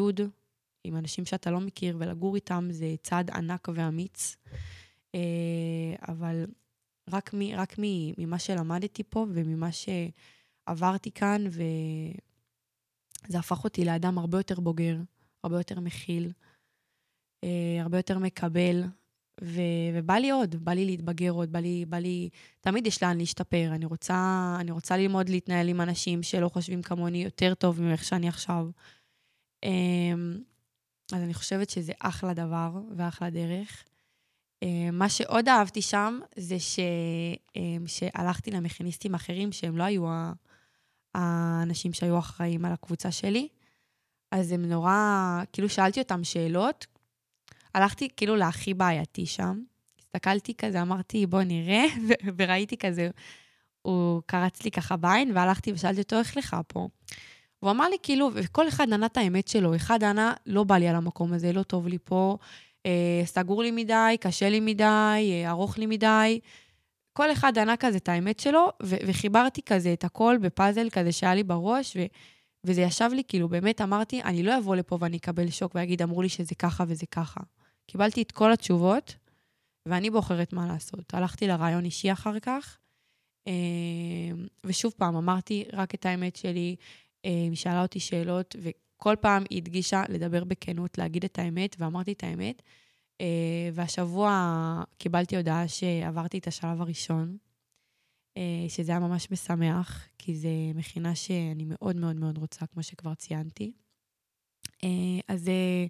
עם 0.84 0.96
אנשים 0.96 1.24
שאתה 1.24 1.50
לא 1.50 1.60
מכיר, 1.60 1.96
ולגור 2.00 2.34
איתם 2.34 2.68
זה 2.70 2.94
צעד 3.02 3.30
ענק 3.30 3.68
ואמיץ. 3.74 4.36
אה, 5.14 5.94
אבל 6.08 6.46
רק, 7.10 7.34
מ, 7.34 7.38
רק 7.56 7.74
ממה 8.18 8.38
שלמדתי 8.38 9.02
פה 9.02 9.26
וממה 9.32 9.68
שעברתי 9.72 11.10
כאן, 11.10 11.44
וזה 11.48 13.38
הפך 13.38 13.64
אותי 13.64 13.84
לאדם 13.84 14.18
הרבה 14.18 14.38
יותר 14.38 14.60
בוגר, 14.60 14.96
הרבה 15.44 15.56
יותר 15.56 15.80
מכיל, 15.80 16.32
אה, 17.44 17.78
הרבה 17.80 17.98
יותר 17.98 18.18
מקבל, 18.18 18.82
ו... 19.42 19.60
ובא 19.94 20.14
לי 20.14 20.30
עוד, 20.30 20.64
בא 20.64 20.72
לי 20.72 20.84
להתבגר 20.84 21.30
עוד, 21.30 21.52
בא 21.52 21.58
לי, 21.58 21.84
בא 21.88 21.96
לי... 21.98 22.28
תמיד 22.60 22.86
יש 22.86 23.02
לאן 23.02 23.18
להשתפר. 23.18 23.70
אני 23.74 23.84
רוצה, 23.84 24.56
אני 24.60 24.70
רוצה 24.70 24.96
ללמוד 24.96 25.28
להתנהל 25.28 25.68
עם 25.68 25.80
אנשים 25.80 26.22
שלא 26.22 26.48
חושבים 26.48 26.82
כמוני 26.82 27.24
יותר 27.24 27.54
טוב 27.54 27.82
מאיך 27.82 28.04
שאני 28.04 28.28
עכשיו. 28.28 28.70
אמ, 29.64 30.38
אז 31.12 31.22
אני 31.22 31.34
חושבת 31.34 31.70
שזה 31.70 31.92
אחלה 32.00 32.34
דבר 32.34 32.70
ואחלה 32.96 33.30
דרך. 33.30 33.84
אה, 34.62 34.90
מה 34.92 35.08
שעוד 35.08 35.48
אהבתי 35.48 35.82
שם, 35.82 36.20
זה 36.36 36.60
ש... 36.60 36.78
אה, 37.56 37.76
שהלכתי 37.86 38.50
למכיניסטים 38.50 39.14
אחרים, 39.14 39.52
שהם 39.52 39.76
לא 39.76 39.84
היו 39.84 40.06
האנשים 41.14 41.92
שהיו 41.92 42.18
אחראים 42.18 42.64
על 42.64 42.72
הקבוצה 42.72 43.10
שלי. 43.10 43.48
אז 44.30 44.52
הם 44.52 44.64
נורא, 44.64 45.42
כאילו 45.52 45.68
שאלתי 45.68 46.00
אותם 46.00 46.24
שאלות, 46.24 46.86
הלכתי 47.74 48.08
כאילו 48.16 48.36
להכי 48.36 48.74
בעייתי 48.74 49.26
שם. 49.26 49.62
הסתכלתי 49.98 50.54
כזה, 50.54 50.82
אמרתי, 50.82 51.26
בוא 51.26 51.42
נראה, 51.42 51.84
וראיתי 52.36 52.76
כזה, 52.76 53.10
הוא 53.82 54.22
קרץ 54.26 54.62
לי 54.62 54.70
ככה 54.70 54.96
בעין, 54.96 55.36
והלכתי 55.36 55.72
ושאלתי 55.72 56.00
אותו, 56.00 56.18
איך 56.18 56.36
לך 56.36 56.56
פה? 56.68 56.88
והוא 57.62 57.70
אמר 57.70 57.88
לי, 57.88 57.96
כאילו, 58.02 58.30
וכל 58.34 58.68
אחד 58.68 58.92
ענה 58.92 59.06
את 59.06 59.16
האמת 59.16 59.48
שלו. 59.48 59.76
אחד 59.76 60.04
ענה, 60.04 60.32
לא 60.46 60.64
בא 60.64 60.76
לי 60.76 60.88
על 60.88 60.96
המקום 60.96 61.32
הזה, 61.32 61.52
לא 61.52 61.62
טוב 61.62 61.88
לי 61.88 61.98
פה, 62.04 62.36
אה, 62.86 63.22
סגור 63.24 63.62
לי 63.62 63.70
מדי, 63.70 64.16
קשה 64.20 64.48
לי 64.48 64.60
מדי, 64.60 65.30
אה, 65.44 65.50
ארוך 65.50 65.78
לי 65.78 65.86
מדי. 65.86 66.40
כל 67.12 67.32
אחד 67.32 67.58
ענה 67.58 67.76
כזה 67.76 67.96
את 67.96 68.08
האמת 68.08 68.40
שלו, 68.40 68.68
ו- 68.82 68.96
וחיברתי 69.06 69.62
כזה 69.62 69.92
את 69.92 70.04
הכל 70.04 70.36
בפאזל 70.40 70.90
כזה 70.90 71.12
שהיה 71.12 71.34
לי 71.34 71.42
בראש, 71.42 71.96
ו- 71.96 72.06
וזה 72.64 72.80
ישב 72.80 73.10
לי, 73.12 73.22
כאילו, 73.28 73.48
באמת 73.48 73.80
אמרתי, 73.80 74.22
אני 74.22 74.42
לא 74.42 74.58
אבוא 74.58 74.76
לפה 74.76 74.98
ואני 75.00 75.16
אקבל 75.16 75.50
שוק 75.50 75.72
ואגיד, 75.74 76.02
אמרו 76.02 76.22
לי 76.22 76.28
שזה 76.28 76.54
ככה 76.54 76.84
וזה 76.88 77.06
ככה. 77.06 77.40
קיבלתי 77.86 78.22
את 78.22 78.32
כל 78.32 78.52
התשובות, 78.52 79.16
ואני 79.86 80.10
בוחרת 80.10 80.52
מה 80.52 80.66
לעשות. 80.66 81.14
הלכתי 81.14 81.46
לרעיון 81.46 81.84
אישי 81.84 82.12
אחר 82.12 82.40
כך, 82.40 82.78
אה, 83.46 83.52
ושוב 84.64 84.92
פעם, 84.96 85.16
אמרתי 85.16 85.64
רק 85.72 85.94
את 85.94 86.06
האמת 86.06 86.36
שלי, 86.36 86.76
היא 87.24 87.50
אה, 87.50 87.56
שאלה 87.56 87.82
אותי 87.82 88.00
שאלות, 88.00 88.56
וכל 88.58 89.16
פעם 89.20 89.44
היא 89.50 89.58
הדגישה 89.58 90.02
לדבר 90.08 90.44
בכנות, 90.44 90.98
להגיד 90.98 91.24
את 91.24 91.38
האמת, 91.38 91.76
ואמרתי 91.78 92.12
את 92.12 92.24
האמת. 92.24 92.62
אה, 93.20 93.70
והשבוע 93.72 94.82
קיבלתי 94.98 95.36
הודעה 95.36 95.68
שעברתי 95.68 96.38
את 96.38 96.46
השלב 96.46 96.80
הראשון, 96.80 97.36
אה, 98.36 98.66
שזה 98.68 98.92
היה 98.92 98.98
ממש 98.98 99.30
משמח, 99.30 100.08
כי 100.18 100.34
זו 100.34 100.48
מכינה 100.74 101.14
שאני 101.14 101.64
מאוד 101.66 101.96
מאוד 101.96 102.16
מאוד 102.16 102.38
רוצה, 102.38 102.66
כמו 102.66 102.82
שכבר 102.82 103.14
ציינתי. 103.14 103.72
אז 105.28 105.40
זה, 105.40 105.86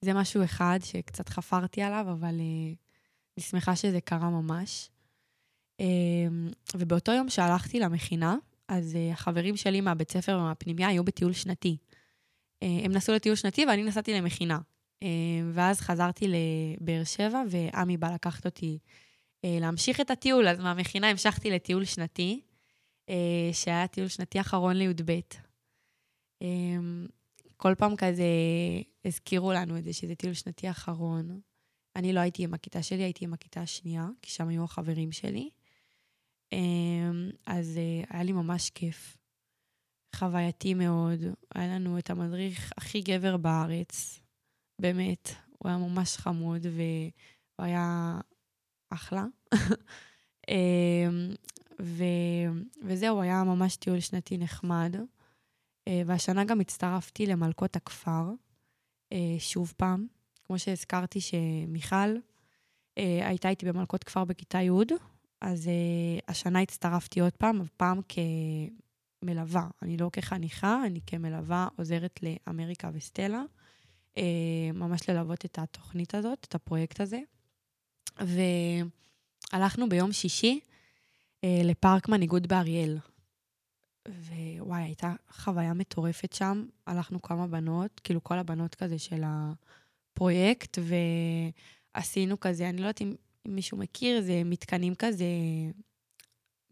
זה 0.00 0.14
משהו 0.14 0.44
אחד 0.44 0.78
שקצת 0.82 1.28
חפרתי 1.28 1.82
עליו, 1.82 2.06
אבל 2.12 2.28
אני 2.28 2.76
שמחה 3.40 3.76
שזה 3.76 4.00
קרה 4.00 4.30
ממש. 4.30 4.90
ובאותו 6.74 7.12
יום 7.12 7.28
שהלכתי 7.28 7.80
למכינה, 7.80 8.36
אז 8.72 8.94
uh, 8.94 9.12
החברים 9.12 9.56
שלי 9.56 9.80
מהבית 9.80 10.10
ספר 10.10 10.38
ומהפנימיה 10.38 10.88
היו 10.88 11.04
בטיול 11.04 11.32
שנתי. 11.32 11.76
Uh, 12.64 12.66
הם 12.84 12.92
נסעו 12.92 13.14
לטיול 13.14 13.36
שנתי 13.36 13.66
ואני 13.66 13.82
נסעתי 13.82 14.14
למכינה. 14.14 14.58
Uh, 15.04 15.06
ואז 15.52 15.80
חזרתי 15.80 16.26
לבאר 16.28 17.04
שבע, 17.04 17.42
ועמי 17.50 17.96
בא 17.96 18.14
לקחת 18.14 18.46
אותי 18.46 18.78
להמשיך 19.44 20.00
את 20.00 20.10
הטיול, 20.10 20.48
אז 20.48 20.58
מהמכינה 20.58 21.10
המשכתי 21.10 21.50
לטיול 21.50 21.84
שנתי, 21.84 22.40
שהיה 23.52 23.86
טיול 23.86 24.08
שנתי 24.08 24.40
אחרון 24.40 24.76
לי"ב. 24.76 25.20
כל 27.56 27.74
פעם 27.78 27.96
כזה 27.96 28.24
הזכירו 29.04 29.52
לנו 29.52 29.78
את 29.78 29.84
זה, 29.84 29.92
שזה 29.92 30.14
טיול 30.14 30.34
שנתי 30.34 30.70
אחרון. 30.70 31.40
אני 31.96 32.12
לא 32.12 32.20
הייתי 32.20 32.44
עם 32.44 32.54
הכיתה 32.54 32.82
שלי, 32.82 33.02
הייתי 33.02 33.24
עם 33.24 33.34
הכיתה 33.34 33.60
השנייה, 33.60 34.08
כי 34.22 34.30
שם 34.30 34.48
היו 34.48 34.64
החברים 34.64 35.12
שלי. 35.12 35.50
אמ, 36.52 37.30
אז 37.46 37.78
אה, 37.78 38.04
היה 38.10 38.22
לי 38.22 38.32
ממש 38.32 38.70
כיף. 38.70 39.18
חווייתי 40.16 40.74
מאוד. 40.74 41.20
היה 41.54 41.74
לנו 41.74 41.98
את 41.98 42.10
המדריך 42.10 42.72
הכי 42.76 43.00
גבר 43.00 43.36
בארץ, 43.36 44.20
באמת. 44.78 45.28
הוא 45.58 45.68
היה 45.68 45.78
ממש 45.78 46.16
חמוד 46.16 46.66
והוא 46.66 47.66
היה 47.66 48.20
אחלה. 48.90 49.24
אמ, 50.48 51.34
ו... 51.82 52.04
וזהו, 52.82 53.20
היה 53.20 53.44
ממש 53.44 53.76
טיול 53.76 54.00
שנתי 54.00 54.38
נחמד. 54.38 54.96
אה, 55.88 56.02
והשנה 56.06 56.44
גם 56.44 56.60
הצטרפתי 56.60 57.26
למלכות 57.26 57.76
הכפר, 57.76 58.30
אה, 59.12 59.36
שוב 59.38 59.72
פעם. 59.76 60.06
כמו 60.44 60.58
שהזכרתי 60.58 61.20
שמיכל 61.20 62.16
הייתה 62.96 63.48
איתי 63.48 63.66
במלכות 63.66 64.04
כפר 64.04 64.24
בכיתה 64.24 64.58
י', 64.62 64.70
אז 65.42 65.66
uh, 65.66 66.24
השנה 66.28 66.60
הצטרפתי 66.60 67.20
עוד 67.20 67.32
פעם, 67.32 67.60
הפעם 67.60 68.00
כמלווה. 69.22 69.68
אני 69.82 69.96
לא 69.96 70.10
כחניכה, 70.12 70.82
אני 70.86 71.00
כמלווה 71.06 71.68
עוזרת 71.76 72.20
לאמריקה 72.22 72.90
וסטלה, 72.94 73.42
uh, 74.14 74.20
ממש 74.74 75.10
ללוות 75.10 75.44
את 75.44 75.58
התוכנית 75.58 76.14
הזאת, 76.14 76.46
את 76.48 76.54
הפרויקט 76.54 77.00
הזה. 77.00 77.20
והלכנו 79.52 79.88
ביום 79.88 80.12
שישי 80.12 80.60
uh, 80.60 81.46
לפארק 81.64 82.08
מנהיגות 82.08 82.46
באריאל. 82.46 82.98
ווואי, 84.08 84.82
הייתה 84.82 85.14
חוויה 85.30 85.74
מטורפת 85.74 86.32
שם. 86.32 86.66
הלכנו 86.86 87.22
כמה 87.22 87.46
בנות, 87.46 88.00
כאילו 88.04 88.24
כל 88.24 88.38
הבנות 88.38 88.74
כזה 88.74 88.98
של 88.98 89.22
הפרויקט, 89.26 90.78
ועשינו 91.94 92.40
כזה, 92.40 92.68
אני 92.68 92.76
לא 92.76 92.82
יודעת 92.82 93.00
אם, 93.02 93.14
אם 93.48 93.54
מישהו 93.54 93.78
מכיר, 93.78 94.20
זה 94.20 94.42
מתקנים 94.44 94.94
כזה, 94.94 95.26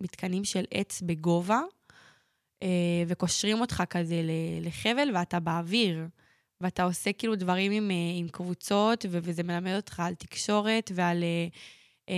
מתקנים 0.01 0.45
של 0.45 0.65
עץ 0.71 1.03
בגובה, 1.03 1.61
אה, 2.63 3.03
וקושרים 3.07 3.61
אותך 3.61 3.83
כזה 3.91 4.23
לחבל 4.61 5.11
ואתה 5.15 5.41
באוויר. 5.41 6.07
ואתה 6.61 6.83
עושה 6.83 7.13
כאילו 7.13 7.37
דברים 7.37 7.73
עם, 7.73 7.91
אה, 7.91 7.97
עם 8.19 8.29
קבוצות, 8.29 9.05
וזה 9.09 9.43
מלמד 9.43 9.77
אותך 9.77 10.01
על 10.01 10.15
תקשורת 10.15 10.91
ועל, 10.95 11.25
אה, 12.09 12.15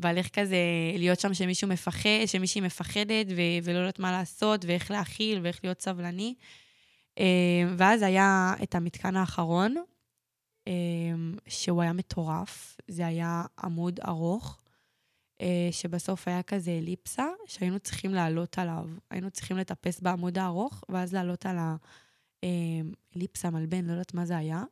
ועל 0.00 0.18
איך 0.18 0.28
כזה 0.28 0.56
להיות 0.96 1.20
שם 1.20 1.34
שמישהו 1.34 1.68
מפחד, 1.68 2.26
שמישהי 2.26 2.60
מפחדת 2.60 3.26
ולא 3.62 3.78
יודעת 3.78 3.98
מה 3.98 4.12
לעשות, 4.12 4.64
ואיך 4.64 4.90
להכיל 4.90 5.40
ואיך 5.42 5.60
להיות 5.64 5.80
סבלני. 5.80 6.34
ואז 7.76 8.02
היה 8.02 8.54
את 8.62 8.74
המתקן 8.74 9.16
האחרון, 9.16 9.74
שהוא 11.48 11.82
היה 11.82 11.92
מטורף. 11.92 12.76
זה 12.88 13.06
היה 13.06 13.44
עמוד 13.64 14.00
ארוך, 14.08 14.60
שבסוף 15.70 16.28
היה 16.28 16.42
כזה 16.42 16.70
אליפסה, 16.70 17.26
שהיינו 17.46 17.78
צריכים 17.78 18.14
לעלות 18.14 18.58
עליו. 18.58 18.86
היינו 19.10 19.30
צריכים 19.30 19.56
לטפס 19.56 20.00
בעמוד 20.00 20.38
הארוך, 20.38 20.84
ואז 20.88 21.14
לעלות 21.14 21.46
על 21.46 21.58
ה... 21.58 21.76
ליפסה, 23.16 23.50
מלבן, 23.50 23.84
לא 23.84 23.92
יודעת 23.92 24.14
מה 24.14 24.26
זה 24.26 24.36
היה. 24.36 24.64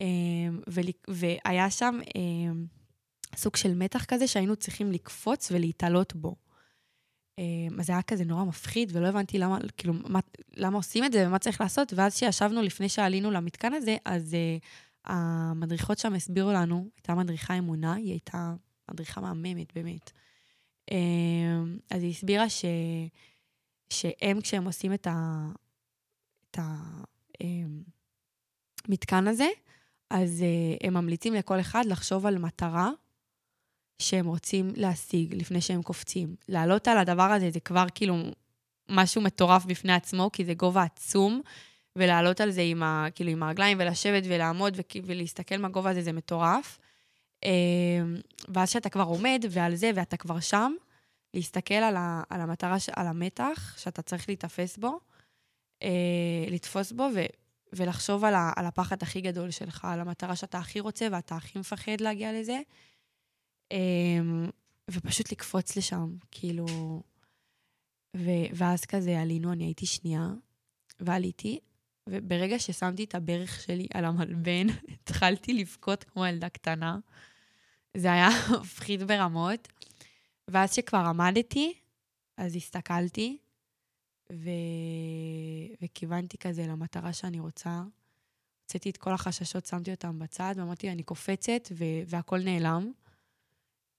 אמ, 0.00 0.60
והיה 1.08 1.70
שם 1.70 2.00
אמ, 2.16 2.66
סוג 3.36 3.56
של 3.56 3.74
מתח 3.74 4.04
כזה 4.04 4.26
שהיינו 4.26 4.56
צריכים 4.56 4.92
לקפוץ 4.92 5.52
ולהתעלות 5.52 6.14
בו. 6.14 6.36
אמ, 7.38 7.80
אז 7.80 7.86
זה 7.86 7.92
היה 7.92 8.02
כזה 8.02 8.24
נורא 8.24 8.44
מפחיד, 8.44 8.96
ולא 8.96 9.06
הבנתי 9.06 9.38
למה, 9.38 9.58
כאילו, 9.76 9.94
מה, 10.08 10.20
למה 10.54 10.76
עושים 10.76 11.04
את 11.04 11.12
זה 11.12 11.26
ומה 11.26 11.38
צריך 11.38 11.60
לעשות. 11.60 11.92
ואז 11.92 12.14
כשישבנו 12.14 12.62
לפני 12.62 12.88
שעלינו 12.88 13.30
למתקן 13.30 13.72
הזה, 13.72 13.96
אז 14.04 14.34
uh, 14.34 14.64
המדריכות 15.04 15.98
שם 15.98 16.14
הסבירו 16.14 16.52
לנו, 16.52 16.88
הייתה 16.96 17.14
מדריכה 17.14 17.58
אמונה, 17.58 17.94
היא 17.94 18.10
הייתה 18.10 18.54
מדריכה 18.90 19.20
מהממת, 19.20 19.72
באמת. 19.74 20.10
Um, 20.90 20.94
אז 21.90 22.02
היא 22.02 22.10
הסבירה 22.10 22.48
ש, 22.48 22.64
שהם, 23.90 24.40
כשהם 24.40 24.64
עושים 24.64 24.94
את, 24.94 25.06
ה, 25.06 25.46
את 26.50 26.58
המתקן 28.88 29.28
הזה, 29.28 29.48
אז 30.10 30.42
אה, 30.42 30.86
הם 30.86 30.94
ממליצים 30.94 31.34
לכל 31.34 31.60
אחד 31.60 31.84
לחשוב 31.86 32.26
על 32.26 32.38
מטרה 32.38 32.90
שהם 33.98 34.26
רוצים 34.26 34.72
להשיג 34.76 35.34
לפני 35.34 35.60
שהם 35.60 35.82
קופצים. 35.82 36.36
לעלות 36.48 36.88
על 36.88 36.98
הדבר 36.98 37.22
הזה 37.22 37.50
זה 37.50 37.60
כבר 37.60 37.86
כאילו 37.94 38.16
משהו 38.88 39.22
מטורף 39.22 39.64
בפני 39.64 39.92
עצמו, 39.92 40.30
כי 40.32 40.44
זה 40.44 40.54
גובה 40.54 40.82
עצום, 40.82 41.40
ולעלות 41.96 42.40
על 42.40 42.50
זה 42.50 42.62
עם, 42.62 42.82
ה, 42.82 43.06
כאילו, 43.14 43.30
עם 43.30 43.42
הרגליים 43.42 43.78
ולשבת 43.80 44.22
ולעמוד 44.26 44.76
ולהסתכל 45.04 45.56
מהגובה 45.56 45.90
הזה, 45.90 46.02
זה 46.02 46.12
מטורף. 46.12 46.78
ואז 48.48 48.68
כשאתה 48.68 48.88
כבר 48.88 49.02
עומד 49.02 49.44
ועל 49.50 49.74
זה 49.74 49.90
ואתה 49.94 50.16
כבר 50.16 50.40
שם, 50.40 50.72
להסתכל 51.34 51.74
על, 51.74 51.96
ה, 51.96 52.22
על 52.30 52.40
המטרה, 52.40 52.76
על 52.96 53.06
המתח 53.06 53.74
שאתה 53.78 54.02
צריך 54.02 54.28
להיתפס 54.28 54.78
בו, 54.78 55.00
אה, 55.82 56.44
לתפוס 56.48 56.92
בו 56.92 57.08
ו, 57.14 57.20
ולחשוב 57.72 58.24
על, 58.24 58.34
ה, 58.34 58.52
על 58.56 58.66
הפחד 58.66 59.02
הכי 59.02 59.20
גדול 59.20 59.50
שלך, 59.50 59.84
על 59.84 60.00
המטרה 60.00 60.36
שאתה 60.36 60.58
הכי 60.58 60.80
רוצה 60.80 61.08
ואתה 61.12 61.36
הכי 61.36 61.58
מפחד 61.58 62.00
להגיע 62.00 62.32
לזה, 62.32 62.60
אה, 63.72 64.18
ופשוט 64.90 65.32
לקפוץ 65.32 65.76
לשם, 65.76 66.16
כאילו... 66.30 66.66
ו, 68.16 68.30
ואז 68.54 68.84
כזה 68.84 69.20
עלינו, 69.20 69.52
אני 69.52 69.64
הייתי 69.64 69.86
שנייה, 69.86 70.28
ועליתי, 71.00 71.58
וברגע 72.10 72.58
ששמתי 72.58 73.04
את 73.04 73.14
הברך 73.14 73.60
שלי 73.60 73.86
על 73.94 74.04
המלבן, 74.04 74.66
התחלתי 74.94 75.54
לבכות 75.54 76.04
כמו 76.04 76.26
ילדה 76.26 76.48
קטנה. 76.48 76.98
זה 77.96 78.12
היה 78.12 78.28
מפחיד 78.60 79.02
ברמות. 79.02 79.68
ואז 80.48 80.74
שכבר 80.74 80.98
עמדתי, 80.98 81.74
אז 82.36 82.56
הסתכלתי, 82.56 83.38
ו... 84.32 84.50
וכיוונתי 85.82 86.38
כזה 86.38 86.66
למטרה 86.66 87.12
שאני 87.12 87.40
רוצה. 87.40 87.82
הוצאתי 88.62 88.90
את 88.90 88.96
כל 88.96 89.12
החששות, 89.12 89.66
שמתי 89.66 89.90
אותם 89.90 90.18
בצד, 90.18 90.54
ואמרתי, 90.56 90.90
אני 90.90 91.02
קופצת, 91.02 91.68
ו... 91.72 91.84
והכל 92.06 92.38
נעלם. 92.38 92.92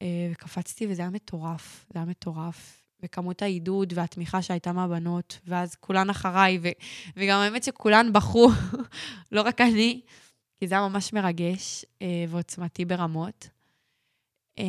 אה, 0.02 0.30
וקפצתי, 0.32 0.88
וזה 0.88 1.02
היה 1.02 1.12
מטורף, 1.12 1.86
זה 1.94 2.00
היה 2.00 2.06
מטורף. 2.06 2.81
וכמות 3.04 3.42
העידוד 3.42 3.94
והתמיכה 3.96 4.42
שהייתה 4.42 4.72
מהבנות, 4.72 5.40
ואז 5.46 5.76
כולן 5.76 6.10
אחריי, 6.10 6.60
ו... 6.64 6.68
וגם 7.16 7.40
האמת 7.40 7.64
שכולן 7.64 8.14
בכו, 8.14 8.50
לא 9.32 9.42
רק 9.42 9.62
אני, 9.62 10.02
כי 10.58 10.68
זה 10.68 10.76
היה 10.76 10.88
ממש 10.88 11.14
מרגש 11.14 11.86
אה, 12.02 12.26
ועוצמתי 12.30 12.86
ברמות. 12.86 13.50
אה, 14.60 14.64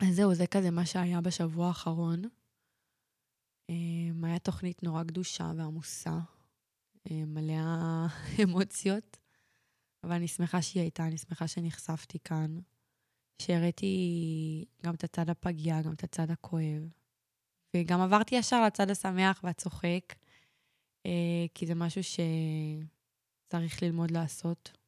אז 0.00 0.16
זהו, 0.16 0.34
זה 0.34 0.46
כזה 0.46 0.70
מה 0.70 0.86
שהיה 0.86 1.20
בשבוע 1.20 1.66
האחרון. 1.66 2.22
היה 4.34 4.38
תוכנית 4.38 4.82
נורא 4.82 5.04
קדושה 5.04 5.52
ועמוסה, 5.56 6.18
מלאה 7.10 8.06
אמוציות, 8.44 9.16
אבל 10.04 10.12
אני 10.12 10.28
שמחה 10.28 10.62
שהיא 10.62 10.80
הייתה, 10.80 11.06
אני 11.06 11.18
שמחה 11.18 11.48
שנחשפתי 11.48 12.18
כאן, 12.18 12.58
שהראיתי 13.42 14.64
גם 14.82 14.94
את 14.94 15.04
הצד 15.04 15.30
הפגיע, 15.30 15.82
גם 15.82 15.92
את 15.92 16.04
הצד 16.04 16.30
הכואב, 16.30 16.88
וגם 17.76 18.00
עברתי 18.00 18.34
ישר 18.34 18.66
לצד 18.66 18.90
השמח 18.90 19.40
והצוחק, 19.44 20.14
כי 21.54 21.66
זה 21.66 21.74
משהו 21.74 22.00
שצריך 22.02 23.82
ללמוד 23.82 24.10
לעשות. 24.10 24.78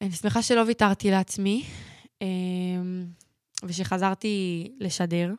אני 0.00 0.12
שמחה 0.12 0.42
שלא 0.42 0.60
ויתרתי 0.66 1.10
לעצמי, 1.10 1.64
ושחזרתי 3.62 4.68
לשדר. 4.80 5.34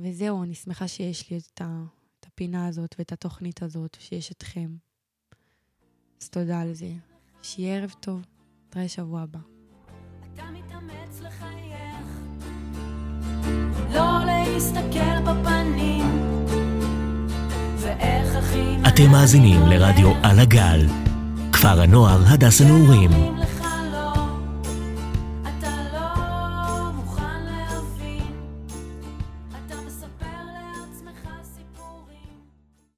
וזהו, 0.00 0.42
אני 0.42 0.54
שמחה 0.54 0.88
שיש 0.88 1.30
לי 1.30 1.38
את, 1.38 1.60
ה, 1.60 1.84
את 2.20 2.26
הפינה 2.26 2.66
הזאת 2.66 2.94
ואת 2.98 3.12
התוכנית 3.12 3.62
הזאת, 3.62 3.96
שיש 4.00 4.32
אתכם. 4.32 4.76
אז 6.20 6.28
תודה 6.28 6.60
על 6.60 6.72
זה. 6.74 6.92
שיהיה 7.42 7.76
ערב 7.76 7.94
טוב. 8.00 8.31
נתראה 8.72 8.88
שבוע 8.88 9.22
הבא. 9.22 9.38
אתה 10.34 10.42
מתאמץ 10.52 11.20
לחייך, 11.20 12.06
לא 13.94 14.24
להסתכל 14.26 15.22
בפנים, 15.24 16.06
ואיך 17.78 18.36
הכי... 18.36 18.76
אתם 18.88 19.10
מאזינים 19.10 19.60
לרדיו 19.66 20.12
על 20.22 20.40
הגל, 20.40 20.86
כפר 21.52 21.80
הנוער 21.80 22.22
הדס 22.26 22.60
הנעורים. 22.60 23.10